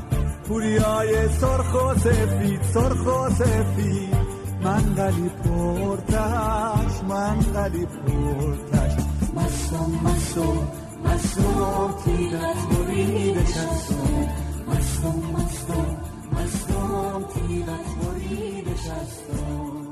پوریای 0.48 1.28
سرخ 1.28 1.74
و 1.74 1.98
سفید 1.98 2.62
سرخ 2.62 3.06
و 3.06 3.30
سفید. 3.30 4.16
من 4.62 4.94
قلی 4.94 5.28
پرتش 5.28 7.04
من 7.08 7.38
قلی 7.38 7.86
پرتش. 7.86 8.92
مستم 9.36 9.90
مستم 10.04 10.68
مستم 11.04 11.94
تیرت 12.04 12.68
برید 12.68 13.44
شستم 13.44 14.28
مستم 14.68 15.22
مستم 15.32 15.96
مستم 16.32 17.24
تیرت 17.34 17.88
برید 18.02 18.76
شستم 18.76 19.82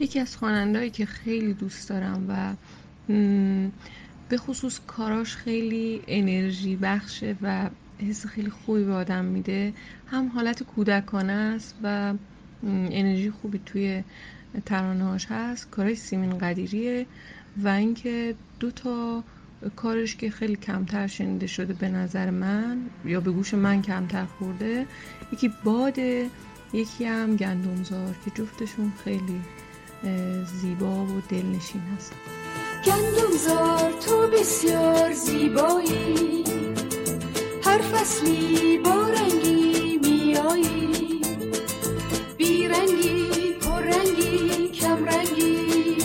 یکی 0.00 0.20
از 0.20 0.36
خوانندهایی 0.36 0.90
که 0.90 1.06
خیلی 1.06 1.54
دوست 1.54 1.88
دارم 1.88 2.26
و 2.28 2.54
به 4.28 4.36
خصوص 4.36 4.80
کاراش 4.86 5.36
خیلی 5.36 6.02
انرژی 6.06 6.76
بخشه 6.76 7.36
و 7.42 7.70
حس 8.08 8.26
خیلی 8.26 8.50
خوبی 8.50 8.84
به 8.84 8.92
آدم 8.92 9.24
میده 9.24 9.72
هم 10.06 10.28
حالت 10.28 10.62
کودکانه 10.62 11.32
است 11.32 11.74
و 11.82 12.14
انرژی 12.64 13.30
خوبی 13.30 13.60
توی 13.66 14.02
ترانه‌هاش 14.66 15.26
هست. 15.30 15.70
کارای 15.70 15.94
سیمین 15.94 16.38
قدیریه 16.38 17.06
و 17.64 17.68
اینکه 17.68 18.34
دو 18.60 18.70
تا 18.70 19.24
کارش 19.76 20.16
که 20.16 20.30
خیلی 20.30 20.56
کمتر 20.56 21.06
شنیده 21.06 21.46
شده 21.46 21.72
به 21.72 21.88
نظر 21.88 22.30
من 22.30 22.78
یا 23.04 23.20
به 23.20 23.30
گوش 23.30 23.54
من 23.54 23.82
کمتر 23.82 24.24
خورده 24.24 24.86
یکی 25.32 25.52
باده 25.64 26.30
یکی 26.72 27.04
هم 27.04 27.36
گندمزار 27.36 28.14
که 28.24 28.30
جفتشون 28.30 28.92
خیلی 29.04 29.40
زیبا 30.44 31.04
و 31.04 31.22
دلنشین 31.28 31.80
هست 32.76 32.90
گندمزار 32.90 33.92
تو 34.06 34.28
بسیار 34.28 35.12
زیبایی. 35.12 36.44
هر 37.64 37.78
فصلی 37.78 38.78
با 38.78 39.08
رنگی 39.08 39.98
میایی. 40.02 41.20
بیرنگی 42.36 43.52
پررنگی 43.52 44.68
کمرنگی. 44.68 45.96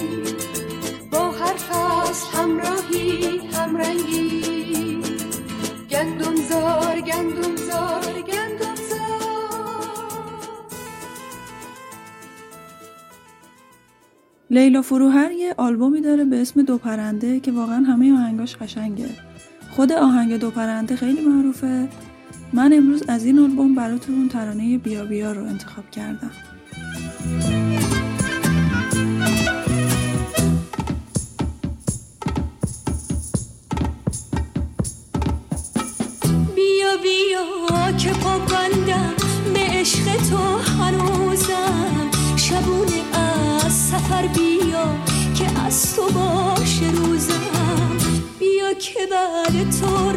با 1.11 1.31
هر 1.31 1.53
فصل 1.53 2.37
همراهی 2.37 3.37
همرنگی. 3.53 5.01
گندمزار 5.91 7.01
گندمزار 7.01 7.01
گندمزار 7.01 8.10
لیلا 14.51 14.81
فروهر 14.81 15.31
یه 15.31 15.55
آلبومی 15.57 16.01
داره 16.01 16.25
به 16.25 16.41
اسم 16.41 16.61
دو 16.61 16.77
پرنده 16.77 17.39
که 17.39 17.51
واقعا 17.51 17.83
همه 17.83 18.13
آهنگاش 18.13 18.55
قشنگه. 18.55 19.09
خود 19.69 19.91
آهنگ 19.91 20.39
دو 20.39 20.51
پرنده 20.51 20.95
خیلی 20.95 21.21
معروفه. 21.21 21.87
من 22.53 22.73
امروز 22.73 23.03
از 23.07 23.25
این 23.25 23.39
آلبوم 23.39 23.75
براتون 23.75 24.29
ترانه 24.29 24.77
بیا 24.77 25.05
بیا 25.05 25.31
رو 25.31 25.43
انتخاب 25.43 25.89
کردم. 25.91 26.31
که 48.81 48.99
بعد 49.11 49.71
تو 49.79 50.11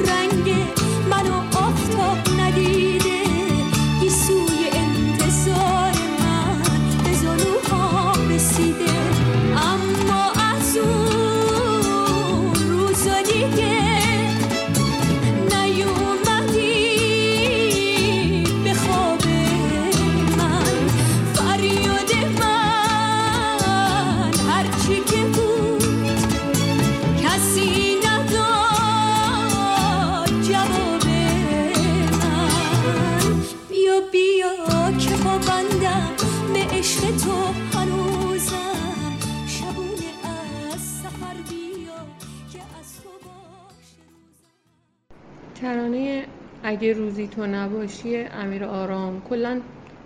اگه 46.75 46.93
روزی 46.93 47.27
تو 47.27 47.47
نباشی 47.47 48.17
امیر 48.17 48.65
آرام 48.65 49.23
کلا 49.29 49.61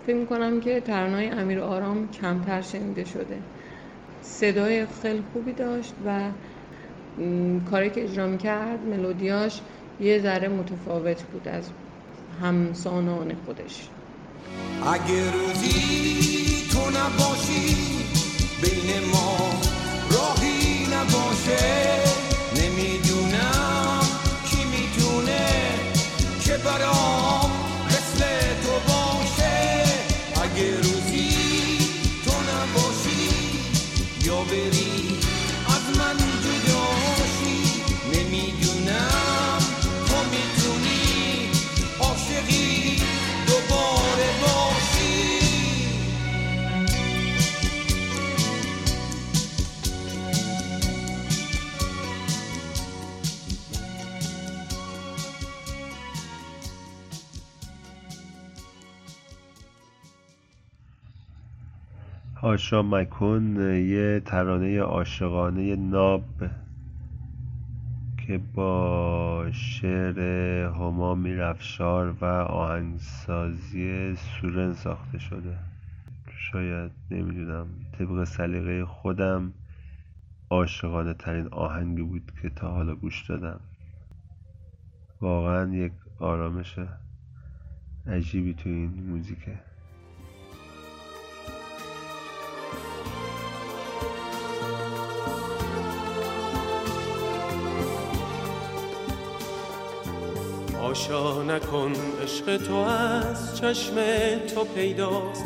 فکر 0.07 0.15
می‌کنم 0.15 0.61
که 0.61 0.79
ترانه 0.79 1.31
امیر 1.37 1.59
آرام 1.59 2.09
کمتر 2.11 2.61
شنیده 2.61 3.05
شده. 3.05 3.37
صدای 4.21 4.85
خیلی 5.01 5.23
خوبی 5.33 5.51
داشت 5.51 5.93
و 6.05 6.19
کاری 7.71 7.89
که 7.89 8.03
اجرا 8.03 8.27
می‌کرد 8.27 8.79
ملودیاش 8.85 9.61
یه 10.01 10.19
ذره 10.19 10.47
متفاوت 10.47 11.23
بود 11.23 11.47
از 11.47 11.69
همسانان 12.41 13.35
خودش. 13.45 13.87
اگه 14.93 15.31
روزی 15.31 16.67
تو 16.71 16.79
نباشی 16.89 17.75
بین 18.61 19.09
ما 19.11 19.37
راهی 20.11 20.85
نباشه. 20.85 21.98
هاشا 62.41 62.81
مکن 62.81 63.55
یه 63.89 64.19
ترانه 64.25 64.79
عاشقانه 64.79 65.75
ناب 65.75 66.23
که 68.17 68.37
با 68.37 69.47
شعر 69.51 70.19
هما 70.65 71.15
میرفشار 71.15 72.15
و 72.21 72.25
آهنگسازی 72.25 74.15
سورن 74.15 74.73
ساخته 74.73 75.19
شده. 75.19 75.57
شاید 76.37 76.91
نمی‌دونم 77.11 77.67
طبق 77.91 78.23
سلیقه 78.23 78.85
خودم 78.85 79.53
عاشقانه 80.49 81.13
ترین 81.13 81.47
آهنگی 81.47 82.01
بود 82.01 82.31
که 82.41 82.49
تا 82.49 82.71
حالا 82.71 82.95
گوش 82.95 83.29
دادم. 83.29 83.59
واقعا 85.21 85.73
یک 85.75 85.91
آرامش 86.19 86.75
عجیبی 88.07 88.53
تو 88.53 88.69
این 88.69 89.03
موزیکه. 89.09 89.68
آشا 100.89 101.43
نکن 101.43 101.93
عشق 102.23 102.57
تو 102.57 102.75
از 102.75 103.57
چشم 103.57 103.95
تو 104.55 104.63
پیداست. 104.63 105.45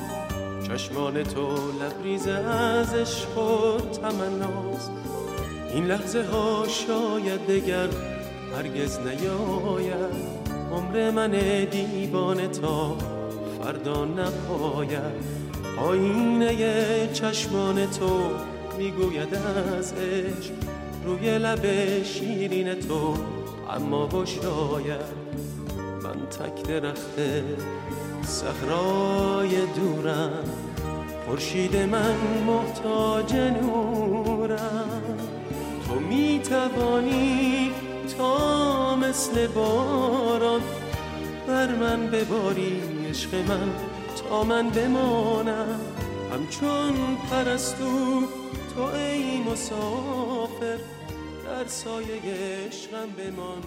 چشمان 0.68 1.24
تو 1.24 1.48
لبریز 1.82 2.28
از 2.28 2.94
عشق 2.94 3.38
و 3.38 3.78
تمناست. 3.78 4.92
این 5.74 5.86
لحظه 5.86 6.24
ها 6.24 6.66
شاید 6.68 7.48
دگر 7.48 7.88
هرگز 8.58 9.00
نیاید. 9.00 10.16
عمر 10.72 11.12
من 11.12 11.32
دیوانه 11.72 12.48
تا 12.48 12.98
فردا 13.62 14.06
نپاید. 14.06 15.24
آینه 15.78 17.14
چشمان 17.14 17.90
تو 17.90 18.22
می‌گوید 18.78 19.36
از 19.36 19.94
عشق. 19.94 20.54
روی 21.06 21.38
لب 21.38 21.66
شیرین 22.04 22.74
تو 22.74 23.14
اما 23.70 24.06
با 24.06 24.26
شاید 24.26 24.44
من 25.16 25.23
تک 26.40 26.64
درخت 26.64 27.20
صحرای 28.26 29.66
دورم. 29.66 30.44
خورشید 31.26 31.76
من 31.76 32.18
محتاج 32.48 33.36
نورم. 33.36 35.18
تو 35.88 36.00
می‌توانی 36.00 37.72
تا 38.18 38.96
مثل 38.96 39.48
باران 39.48 40.62
بر 41.48 41.76
من 41.76 42.08
بباری 42.08 42.82
عشق 43.10 43.36
من 43.36 43.72
تا 44.16 44.44
من 44.44 44.70
بمانم. 44.70 45.80
همچون 46.34 47.18
پرستو 47.32 48.22
تو 48.76 48.82
ای 48.82 49.38
مسافر 49.52 50.78
در 51.46 51.68
سایه 51.68 52.22
عشقم 52.68 53.10
بمان. 53.18 53.64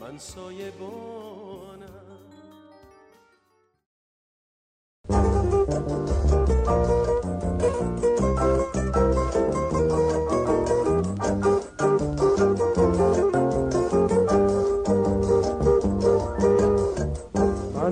من 0.00 0.18
سایه 0.18 0.70
بانم 0.80 1.33
من 5.74 5.80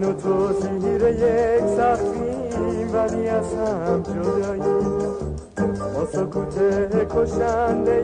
و 0.03 0.13
تو 0.13 0.53
زیر 0.53 1.03
یک 1.03 1.65
سخفیم 1.77 2.95
ولی 2.95 3.29
از 3.29 3.55
هم 3.55 4.03
جدایی 4.03 4.63
با 5.95 6.07
سکوت 6.13 6.59
کشنده 7.17 8.03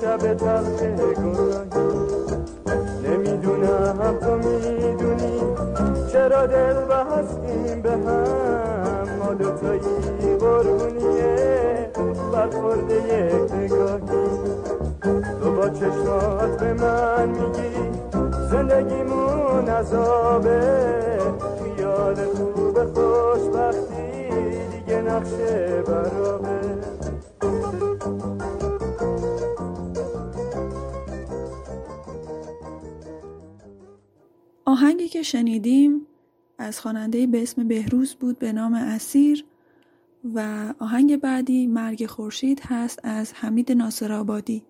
شب 0.00 0.34
تلخ 0.34 0.82
گناهی 0.82 2.04
نمی‌دونم 3.04 4.18
تو 4.20 4.36
می‌دونی 4.36 5.40
چرا 6.12 6.46
دل 6.46 6.74
بستیم 6.74 7.82
به 7.82 7.90
هم. 7.90 8.73
ما 9.34 9.40
دوتایی 9.40 10.36
قربونیه 10.36 11.90
برخورده 12.32 12.94
یک 12.94 13.52
نگاهی. 13.52 14.28
تو 15.42 15.52
با 15.56 15.68
چشمات 15.68 16.60
به 16.60 16.74
من 16.74 17.28
میگی 17.28 17.74
زندگیمون 18.50 19.68
عذابه. 19.68 21.18
خیال 21.76 22.14
خوب 22.14 22.84
خوشبختی 22.84 24.28
دیگه 24.72 25.02
نقشه 25.02 25.82
برابه. 25.86 26.60
آهنگی 34.64 35.08
که 35.08 35.22
شنیدیم 35.22 36.03
از 36.58 36.80
خواننده 36.80 37.26
به 37.26 37.42
اسم 37.42 37.68
بهروز 37.68 38.14
بود 38.14 38.38
به 38.38 38.52
نام 38.52 38.74
اسیر 38.74 39.44
و 40.34 40.74
آهنگ 40.78 41.16
بعدی 41.16 41.66
مرگ 41.66 42.06
خورشید 42.06 42.60
هست 42.68 43.00
از 43.02 43.32
حمید 43.34 43.72
ناصر 43.72 44.12
آبادی. 44.12 44.62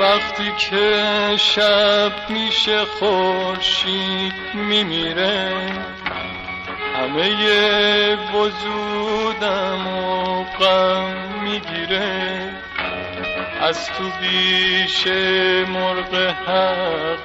وقتی 0.00 0.50
که 0.58 1.36
شب 1.38 2.12
میشه 2.30 2.84
خورشید 2.84 4.32
میمیره 4.70 5.93
همه 6.94 8.16
وجودم 8.16 9.86
و 9.86 10.44
غم 10.44 11.14
می‌گیره. 11.42 12.50
از 13.60 13.90
تو 13.90 14.04
بیش 14.20 15.06
مرغ 15.68 16.34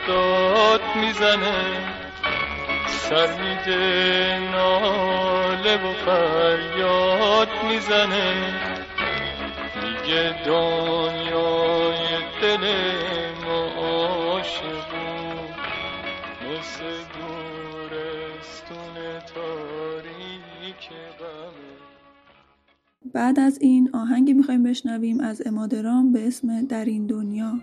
داد 0.08 0.82
می‌زنه. 0.95 1.63
سر 2.88 3.27
میده 3.27 4.39
ناله 4.51 5.75
و 5.75 5.93
فریاد 6.05 7.49
می‌زنه. 7.63 8.34
میگه 9.75 10.36
دنیای 10.45 11.97
دل 12.41 12.67
ما 13.45 14.39
مثل 16.49 17.18
بعد 23.13 23.39
از 23.39 23.57
این 23.61 23.89
آهنگی 23.93 24.34
می‌خوایم 24.34 24.63
بشنویم 24.63 25.20
از 25.20 25.41
امادرام 25.45 26.11
به 26.11 26.28
اسم 26.28 26.61
در 26.66 26.86
این 26.86 27.07
دنیا. 27.07 27.53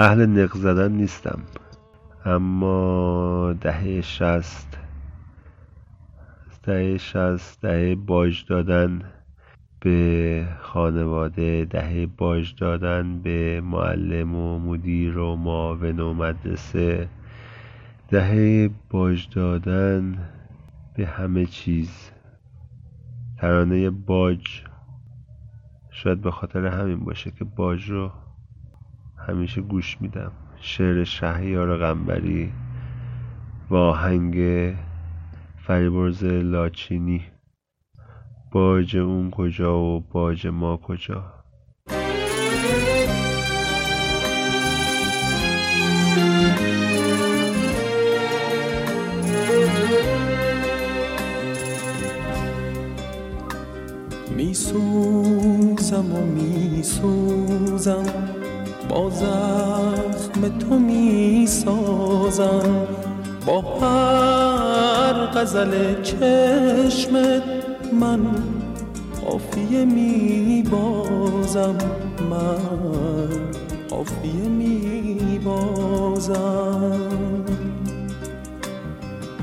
اهل 0.00 0.26
نق 0.26 0.56
زدن 0.56 0.92
نیستم. 0.92 1.42
اما 2.24 3.54
دهه 3.60 4.00
شست 4.00 4.78
دهه 6.62 6.98
شست 6.98 7.62
دهه 7.62 7.94
باج 7.94 8.44
دادن 8.48 9.02
به 9.80 10.48
خانواده 10.60 11.64
دهه 11.64 12.06
باج 12.06 12.54
دادن 12.54 13.22
به 13.22 13.60
معلم 13.60 14.34
و 14.34 14.58
مدیر 14.58 15.18
و 15.18 15.36
معاون 15.36 16.00
و 16.00 16.14
مدرسه 16.14 17.08
دهه 18.08 18.70
باج 18.90 19.28
دادن 19.34 20.18
به 20.96 21.06
همه 21.06 21.46
چیز. 21.46 22.10
ترانه 23.38 23.90
باج 23.90 24.62
شاید 25.90 26.20
به 26.20 26.30
خاطر 26.30 26.66
همین 26.66 27.04
باشه 27.04 27.30
که 27.30 27.44
باج 27.44 27.90
رو 27.90 28.10
همیشه 29.26 29.60
گوش 29.60 29.96
میدم. 30.00 30.32
شعر 30.60 31.04
شهریار 31.04 31.76
قنبری 31.76 32.52
و 33.70 33.74
آهنگ 33.74 34.36
فریبرز 35.56 36.24
لاچینی. 36.24 37.22
باج 38.52 38.96
اون 38.96 39.30
کجا 39.30 39.78
و 39.78 40.00
باج 40.00 40.46
ما 40.46 40.76
کجا؟ 40.76 41.24
میسوزم 54.36 56.12
و 56.12 56.26
میسوزم. 56.26 58.04
با 58.88 59.10
زخم 59.10 60.58
تو 60.58 60.78
می‌سازم. 60.78 62.76
با 63.46 63.60
هر 63.60 65.26
غزل 65.26 66.02
چشمت 66.02 67.42
من 68.00 68.20
قافیه 69.24 69.84
میبازم. 69.84 71.78
من 72.30 73.28
قافیه 73.90 74.48
میبازم. 74.58 75.80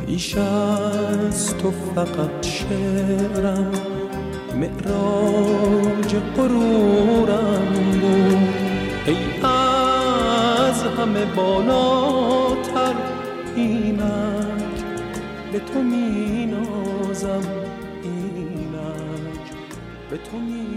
پیش 0.06 0.38
از 0.38 1.58
تو 1.58 1.72
فقط 1.96 2.42
شعرم 2.42 3.72
معراج 4.56 6.16
غرورم 6.38 7.74
بود. 8.02 8.65
ای 9.08 9.42
از 9.44 10.84
همه 10.84 11.26
بالاتر 11.36 12.96
اینک 13.56 14.86
به 15.52 15.60
تو 15.60 15.84
می 15.84 16.46
نازم 16.46 17.44
اینک 18.04 19.52
به 20.10 20.18
تو 20.18 20.38
می 20.38 20.76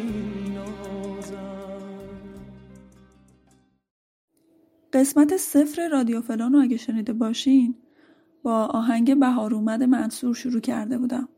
قسمت 4.93 5.37
صفر 5.37 5.89
رادیو 5.89 6.21
فلان 6.21 6.53
رو 6.53 6.61
اگه 6.61 6.77
شنیده 6.77 7.13
باشین 7.13 7.75
با 8.43 8.65
آهنگ 8.65 9.19
بهار 9.19 9.55
اومد 9.55 9.83
منصور 9.83 10.35
شروع 10.35 10.61
کرده 10.61 10.99
بودم. 10.99 11.29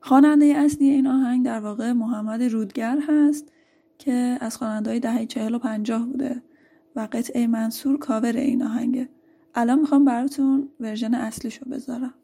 خواننده 0.00 0.44
اصلی 0.44 0.90
این 0.90 1.06
آهنگ 1.06 1.44
در 1.44 1.60
واقع 1.60 1.92
محمد 1.92 2.42
رودگر 2.42 2.98
هست. 3.08 3.52
که 4.04 4.38
از 4.40 4.56
خواننده‌های 4.56 5.00
دهه 5.00 5.26
چهل 5.26 5.54
و 5.54 5.58
پنجاه 5.58 6.06
بوده 6.06 6.42
و 6.96 7.08
قطعه 7.12 7.46
منصور 7.46 7.98
کاور 7.98 8.36
این 8.36 8.62
آهنگه 8.62 9.08
الان 9.54 9.78
می‌خوام 9.78 10.04
براتون 10.04 10.68
ورژن 10.80 11.14
اصلیشو 11.14 11.64
بذارم. 11.70 12.14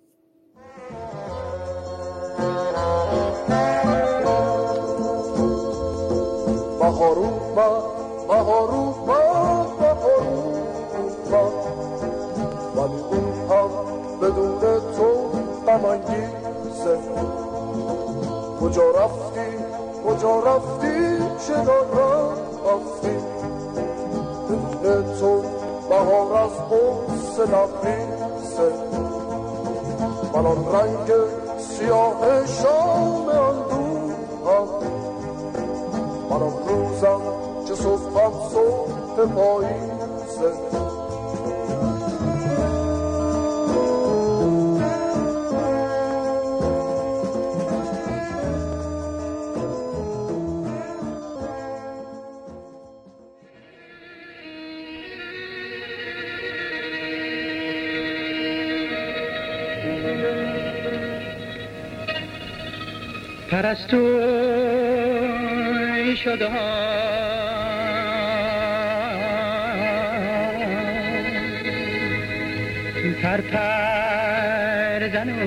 ولی 12.76 13.01
اون 13.01 13.24
هم 13.51 13.70
بدون 14.20 14.61
تو 14.97 15.29
کجا 18.61 18.91
رفتی؟ 18.91 19.68
کجا 20.07 20.41
رفتی؟ 20.41 21.19
چرا 21.47 21.81
رفتی؟ 22.67 23.17
بدون 24.83 25.19
تو 25.21 25.43
بهار 25.89 26.33
از 26.43 26.51
قصه 26.51 27.43
لبریزه 27.43 28.73
من 30.35 30.47
آن 30.47 30.67
رنگ 30.73 31.13
سیاه 31.59 32.47
شام 32.47 33.29
اندوهم 33.29 34.69
من 36.31 36.43
آن 36.43 36.53
روزم 36.69 37.21
که 37.67 37.75
صبحم 37.75 38.33
صبح 38.53 39.27
پاییزه. 39.35 40.88
پرستوی 63.69 64.09
شده 66.16 66.49
پر 73.23 73.41
پر 73.41 75.09
زنون 75.12 75.39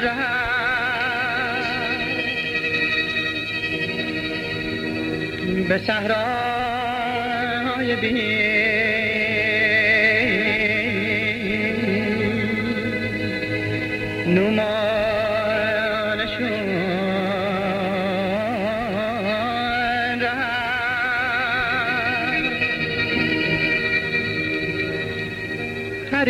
رهد 0.00 1.66
به 5.68 5.78
صحرای 5.78 7.16
بی 7.96 8.25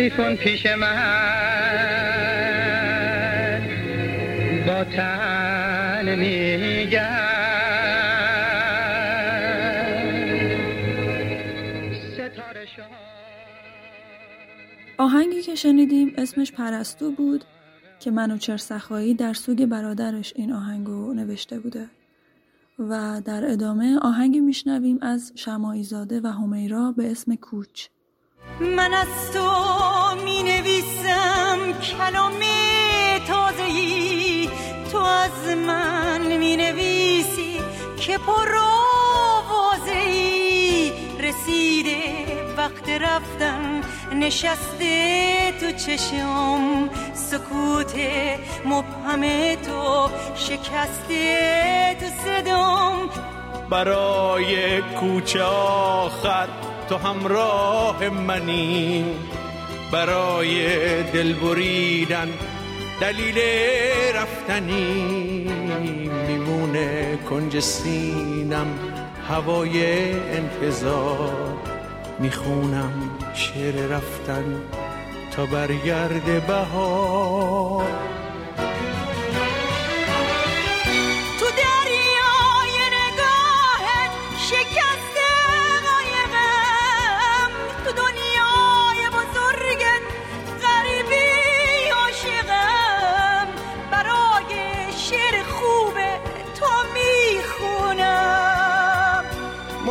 حریفون 0.07 0.35
پیش 0.35 0.65
من. 0.65 0.87
با 4.67 4.83
تن 4.83 6.07
آهنگی 14.97 15.41
که 15.41 15.55
شنیدیم 15.55 16.13
اسمش 16.17 16.51
پرستو 16.51 17.11
بود 17.11 17.43
که 17.99 18.11
منوچهر 18.11 18.57
سخایی 18.57 19.13
در 19.13 19.33
سوگ 19.33 19.65
برادرش 19.65 20.33
این 20.35 20.53
آهنگو 20.53 21.13
نوشته 21.13 21.59
بوده. 21.59 21.89
و 22.79 23.21
در 23.25 23.51
ادامه 23.51 23.99
آهنگی 24.01 24.39
میشنویم 24.39 24.99
از 25.01 25.31
شمایی 25.35 25.83
زاده 25.83 26.21
و 26.21 26.27
همیرا 26.27 26.91
به 26.91 27.11
اسم 27.11 27.35
کوچ. 27.35 27.87
من 28.59 28.93
از 28.93 29.31
تو 29.33 29.49
می 30.25 30.43
نویسم 30.43 31.57
کلام 31.81 32.33
تازه 33.27 33.63
ای 33.63 34.49
تو 34.91 34.97
از 34.97 35.57
من 35.67 36.21
می 36.21 36.57
نویسی 36.57 37.59
که 37.99 38.17
پر 38.17 38.55
آوازه 38.55 39.91
ای 39.91 40.91
رسیده 41.19 41.97
وقت 42.57 42.89
رفتن 42.89 43.81
نشسته 44.13 45.53
تو 45.59 45.71
چشم. 45.71 46.89
سکوت 47.13 47.95
مبهم 48.65 49.55
تو 49.55 50.09
شکسته 50.35 51.97
تو 51.99 52.05
صدام. 52.25 53.09
برای 53.69 54.81
کوچه 54.81 55.43
آخر 55.43 56.47
تو 56.89 56.97
همراه 56.97 58.09
منی. 58.09 59.05
برای 59.91 61.03
دل 61.03 61.33
بریدن 61.33 62.29
دلیل 63.01 63.37
رفتنی. 64.15 65.47
میمونه 66.27 67.17
کنج 67.29 67.59
سینم 67.59 68.67
هوای 69.29 70.11
انتظار. 70.11 71.57
می‌خونم 72.19 72.93
شعر 73.33 73.75
رفتن 73.87 74.61
تا 75.31 75.45
برگرد 75.45 76.47
بهار. 76.47 77.85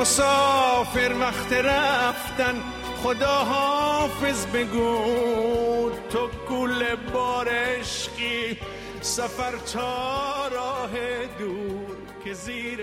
مسافر 0.06 1.16
وقت 1.20 1.52
رفتن 1.52 2.54
خدا 2.96 3.44
حافظ 3.44 4.46
بگو 4.46 5.90
تو 6.10 6.28
گل 6.50 6.94
بار 7.12 7.48
عشقی 7.48 8.56
سفر 9.00 9.56
تا 9.56 10.48
راه 10.48 10.90
دور 11.38 11.96
که 12.24 12.32
زیر 12.32 12.78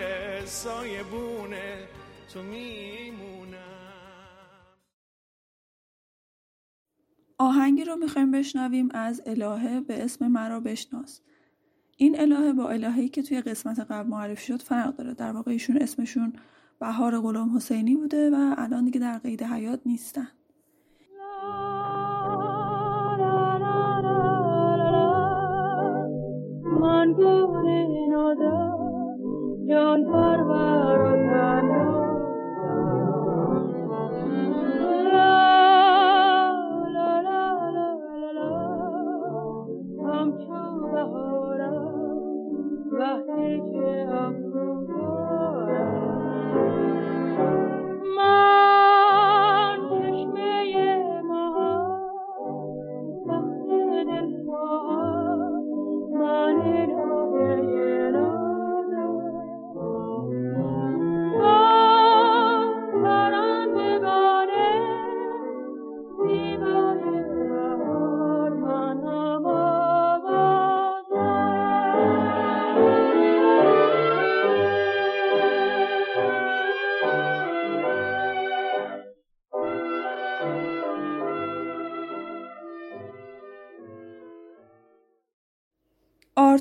سایه 0.46 1.04
بونه 1.04 1.88
تو 2.34 2.42
میمونم. 2.42 3.58
آهنگی 7.38 7.84
رو 7.84 7.96
می‌خوایم 7.96 8.32
بشنویم 8.32 8.90
از 8.94 9.22
الهه 9.26 9.80
به 9.80 10.04
اسم 10.04 10.28
مرا 10.28 10.60
بشناس. 10.60 11.22
این 11.98 12.20
الهه 12.20 12.54
با 12.54 12.70
الهه‌ای 12.70 13.10
که 13.10 13.24
توی 13.24 13.42
قسمت 13.42 13.80
قبل 13.80 14.10
معرفی 14.10 14.46
شد 14.46 14.62
فرق 14.62 14.96
داره. 14.96 15.14
در 15.14 15.32
واقع 15.32 15.52
ایشون 15.52 15.78
اسمشون 15.78 16.34
بهار 16.80 17.20
غلام 17.20 17.56
حسینی 17.56 17.96
بوده 17.96 18.30
و 18.30 18.56
الان 18.58 18.86
دیگه 18.86 19.00
در 19.00 19.18
قید 19.18 19.44
حیات 19.44 19.80
نیستن 19.86 20.28
من 26.82 27.14
گونه 27.14 27.88
نادم 28.10 28.78
جان 29.70 30.04
پرور 30.06 31.23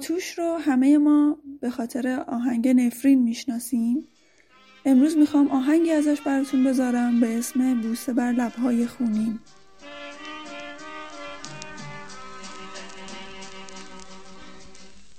آرتوش 0.02 0.38
رو 0.38 0.56
همه 0.56 0.98
ما 0.98 1.36
به 1.60 1.70
خاطر 1.70 2.24
آهنگ 2.28 2.68
نفرین 2.68 3.22
می‌شناسیم. 3.22 4.08
امروز 4.84 5.16
می‌خوام 5.16 5.48
آهنگی 5.48 5.90
ازش 5.90 6.20
براتون 6.20 6.64
بذارم 6.64 7.20
به 7.20 7.38
اسم 7.38 7.80
بوسه 7.80 8.12
بر 8.12 8.32
لبهای 8.32 8.86
خونین. 8.86 9.40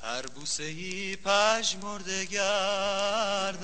هر 0.02 0.22
بوسه 0.36 0.64
ای 0.64 1.16
پژمرده 1.16 2.26
گردد 2.26 3.64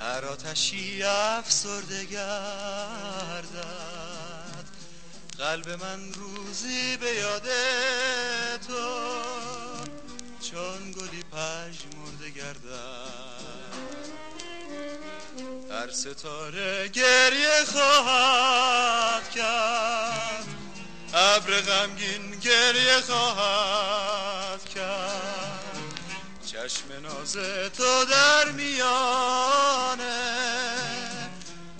هر 0.00 0.24
آتشی 0.24 1.02
افسرده 1.02 2.04
گردد. 2.04 4.01
قلب 5.38 5.68
من 5.70 6.12
روزی 6.14 6.96
به 6.96 7.14
یاد 7.14 7.48
تو 8.68 9.12
چون 10.50 10.92
گلی 10.92 11.22
پژمرده 11.22 12.30
گردد. 12.36 13.42
هر 15.70 15.90
ستاره 15.90 16.88
گریه 16.88 17.64
خواهد 17.72 19.30
کرد 19.30 20.44
ابر 21.14 21.60
غمگین 21.60 22.30
گریه 22.30 23.00
خواهد 23.00 24.64
کرد. 24.74 25.62
چشم 26.46 26.92
ناز 27.02 27.32
تو 27.76 28.04
در 28.04 28.50
میانه 28.50 30.02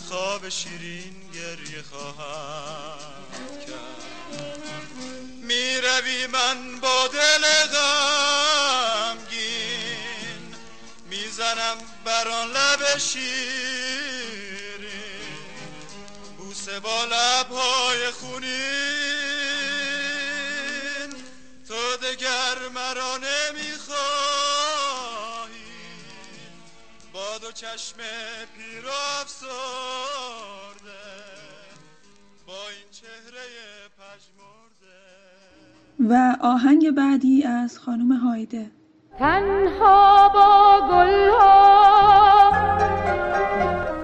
خواب 0.09 0.49
شیرین 0.49 1.31
گریه 1.35 1.83
خواهد 1.91 3.12
می‌روی 5.73 6.27
من 6.27 6.81
با 6.81 7.09
دل 7.09 7.45
غمگین. 7.67 9.23
می‌زنم 11.07 11.79
بر 12.05 12.29
آن 12.29 12.51
لب 12.53 12.99
شیرین. 12.99 13.33
بوسه 16.39 16.81
با 16.81 17.05
لبهای 17.05 18.11
خونین. 18.11 18.53
تو 21.69 21.97
دگر 21.97 22.69
مرا 22.75 23.17
نمی‌خواهی. 23.17 24.03
با 27.13 27.39
دو 27.39 27.53
چشم 27.53 27.97
پیر 28.57 28.89
افسرده. 29.21 29.53
با 32.47 32.69
این 32.69 32.91
چهره 32.91 33.49
پژمرده. 33.99 34.82
و 36.11 36.37
آهنگ 36.41 36.91
بعدی 36.91 37.45
از 37.45 37.79
خانم 37.79 38.13
هایده. 38.13 38.67
تنها 39.19 40.29
با 40.29 40.81
گل 40.91 41.31
ها 41.41 42.53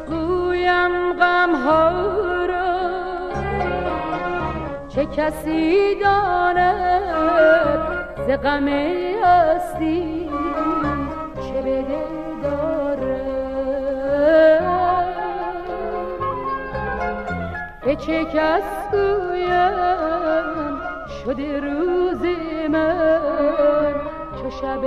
گویم 0.06 1.12
غم 1.12 1.54
ها 1.54 1.90
را. 2.46 3.30
چه 4.88 5.06
کسی 5.06 5.94
داند 6.02 7.88
ز 8.28 8.30
غم 8.30 8.68
هستی 8.68 10.28
چه 11.34 11.62
به 11.62 11.82
دل 11.82 12.42
دارد؟ 12.42 13.08
به 17.84 17.96
چه 17.96 18.24
کس 18.24 18.90
گویم 18.92 19.97
شده 21.28 21.60
روز 21.60 22.22
من 22.70 23.94
چو 24.42 24.50
شب 24.50 24.80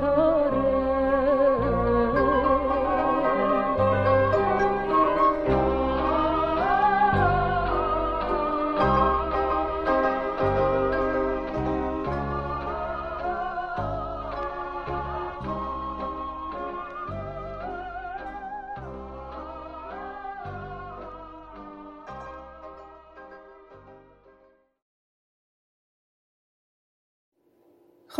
تاره 0.00 0.67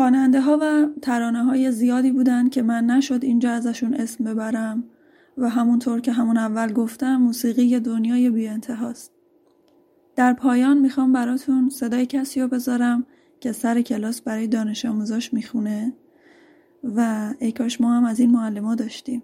خواننده 0.09 0.41
ها 0.41 0.59
و 0.63 0.87
ترانه 1.03 1.45
های 1.45 1.73
زیادی 1.73 2.13
بودن 2.13 2.49
که 2.49 2.63
من 2.63 2.87
نشد 2.87 3.25
اینجا 3.25 3.51
ازشون 3.51 3.95
اسم 3.95 4.25
ببرم 4.25 4.85
و 5.39 5.49
همونطور 5.49 6.01
که 6.01 6.13
همون 6.13 6.37
اول 6.37 6.73
گفتم 6.73 7.17
موسیقی 7.17 7.63
یه 7.63 7.81
دنیای 7.81 8.31
بی 8.31 8.49
انتهاست. 8.49 9.13
در 10.17 10.33
پایان 10.33 10.79
می‌خوام 10.79 11.13
براتون 11.13 11.69
صدای 11.69 12.07
کسی 12.07 12.41
رو 12.41 12.49
بذارم 12.49 13.07
که 13.41 13.53
سر 13.53 13.81
کلاس 13.81 14.21
برای 14.21 14.47
دانش 14.47 14.85
آموزاش 14.85 15.35
می‌خونه 15.35 15.93
و 16.85 17.31
ای 17.39 17.53
کاش 17.53 17.81
ما 17.81 17.93
هم 17.97 18.05
از 18.05 18.21
این 18.21 18.31
معلم 18.31 18.75
داشتیم. 18.75 19.23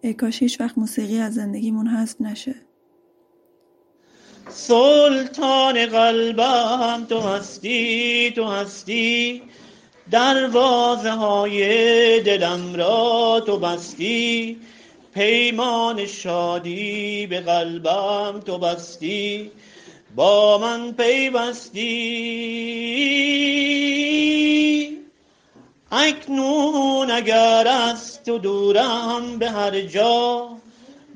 ای 0.00 0.14
کاش 0.14 0.42
هیچ 0.42 0.60
وقت 0.60 0.78
موسیقی 0.78 1.18
از 1.18 1.34
زندگیمون 1.34 1.86
حذف 1.86 2.20
نشه 2.20 2.54
سلطان 4.48 5.86
قلبم 5.86 7.06
تو 7.08 7.20
هستی 7.20 8.32
تو 8.36 8.44
هستی. 8.44 9.42
دروازه 10.10 11.10
های 11.10 12.20
دلم 12.20 12.74
را 12.74 13.42
تو 13.46 13.58
بستی. 13.58 14.56
پیمان 15.14 16.06
شادی 16.06 17.26
به 17.26 17.40
قلبم 17.40 18.40
تو 18.46 18.58
بستی. 18.58 19.50
با 20.16 20.58
من 20.58 20.92
پیوستی. 20.92 22.30
اکنون 25.92 27.10
اگر 27.10 27.68
از 27.68 28.24
تو 28.24 28.38
دورم 28.38 29.38
به 29.38 29.50
هر 29.50 29.80
جا 29.80 30.48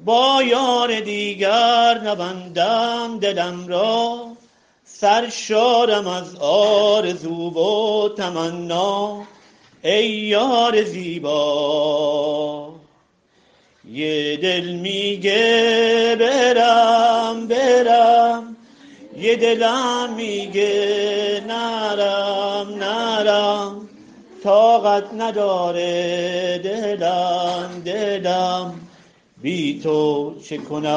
با 0.05 0.43
یار 0.47 1.01
دیگر 1.01 2.01
نبندم 2.05 3.19
دلم 3.19 3.69
را. 3.69 4.27
سرشارم 4.85 6.07
از 6.07 6.37
آرزو 6.41 7.51
و 7.51 8.09
تمنا. 8.09 9.23
ای 9.83 10.09
یار 10.09 10.85
زیبا 10.85 12.75
یه 13.91 14.37
دل 14.37 14.65
میگه 14.65 16.17
برم 16.21 17.47
برم. 17.47 18.57
یه 19.17 19.37
دلم 19.37 20.15
میگه 20.17 21.43
نرم 21.49 22.75
نرم. 22.79 23.89
طاقت 24.45 25.15
نداره 25.15 26.61
دلم 26.65 27.83
دلم. 27.85 28.84
بی 29.45 29.81
تو 29.83 30.35
چه 30.43 30.59
کنم؟ 30.59 30.91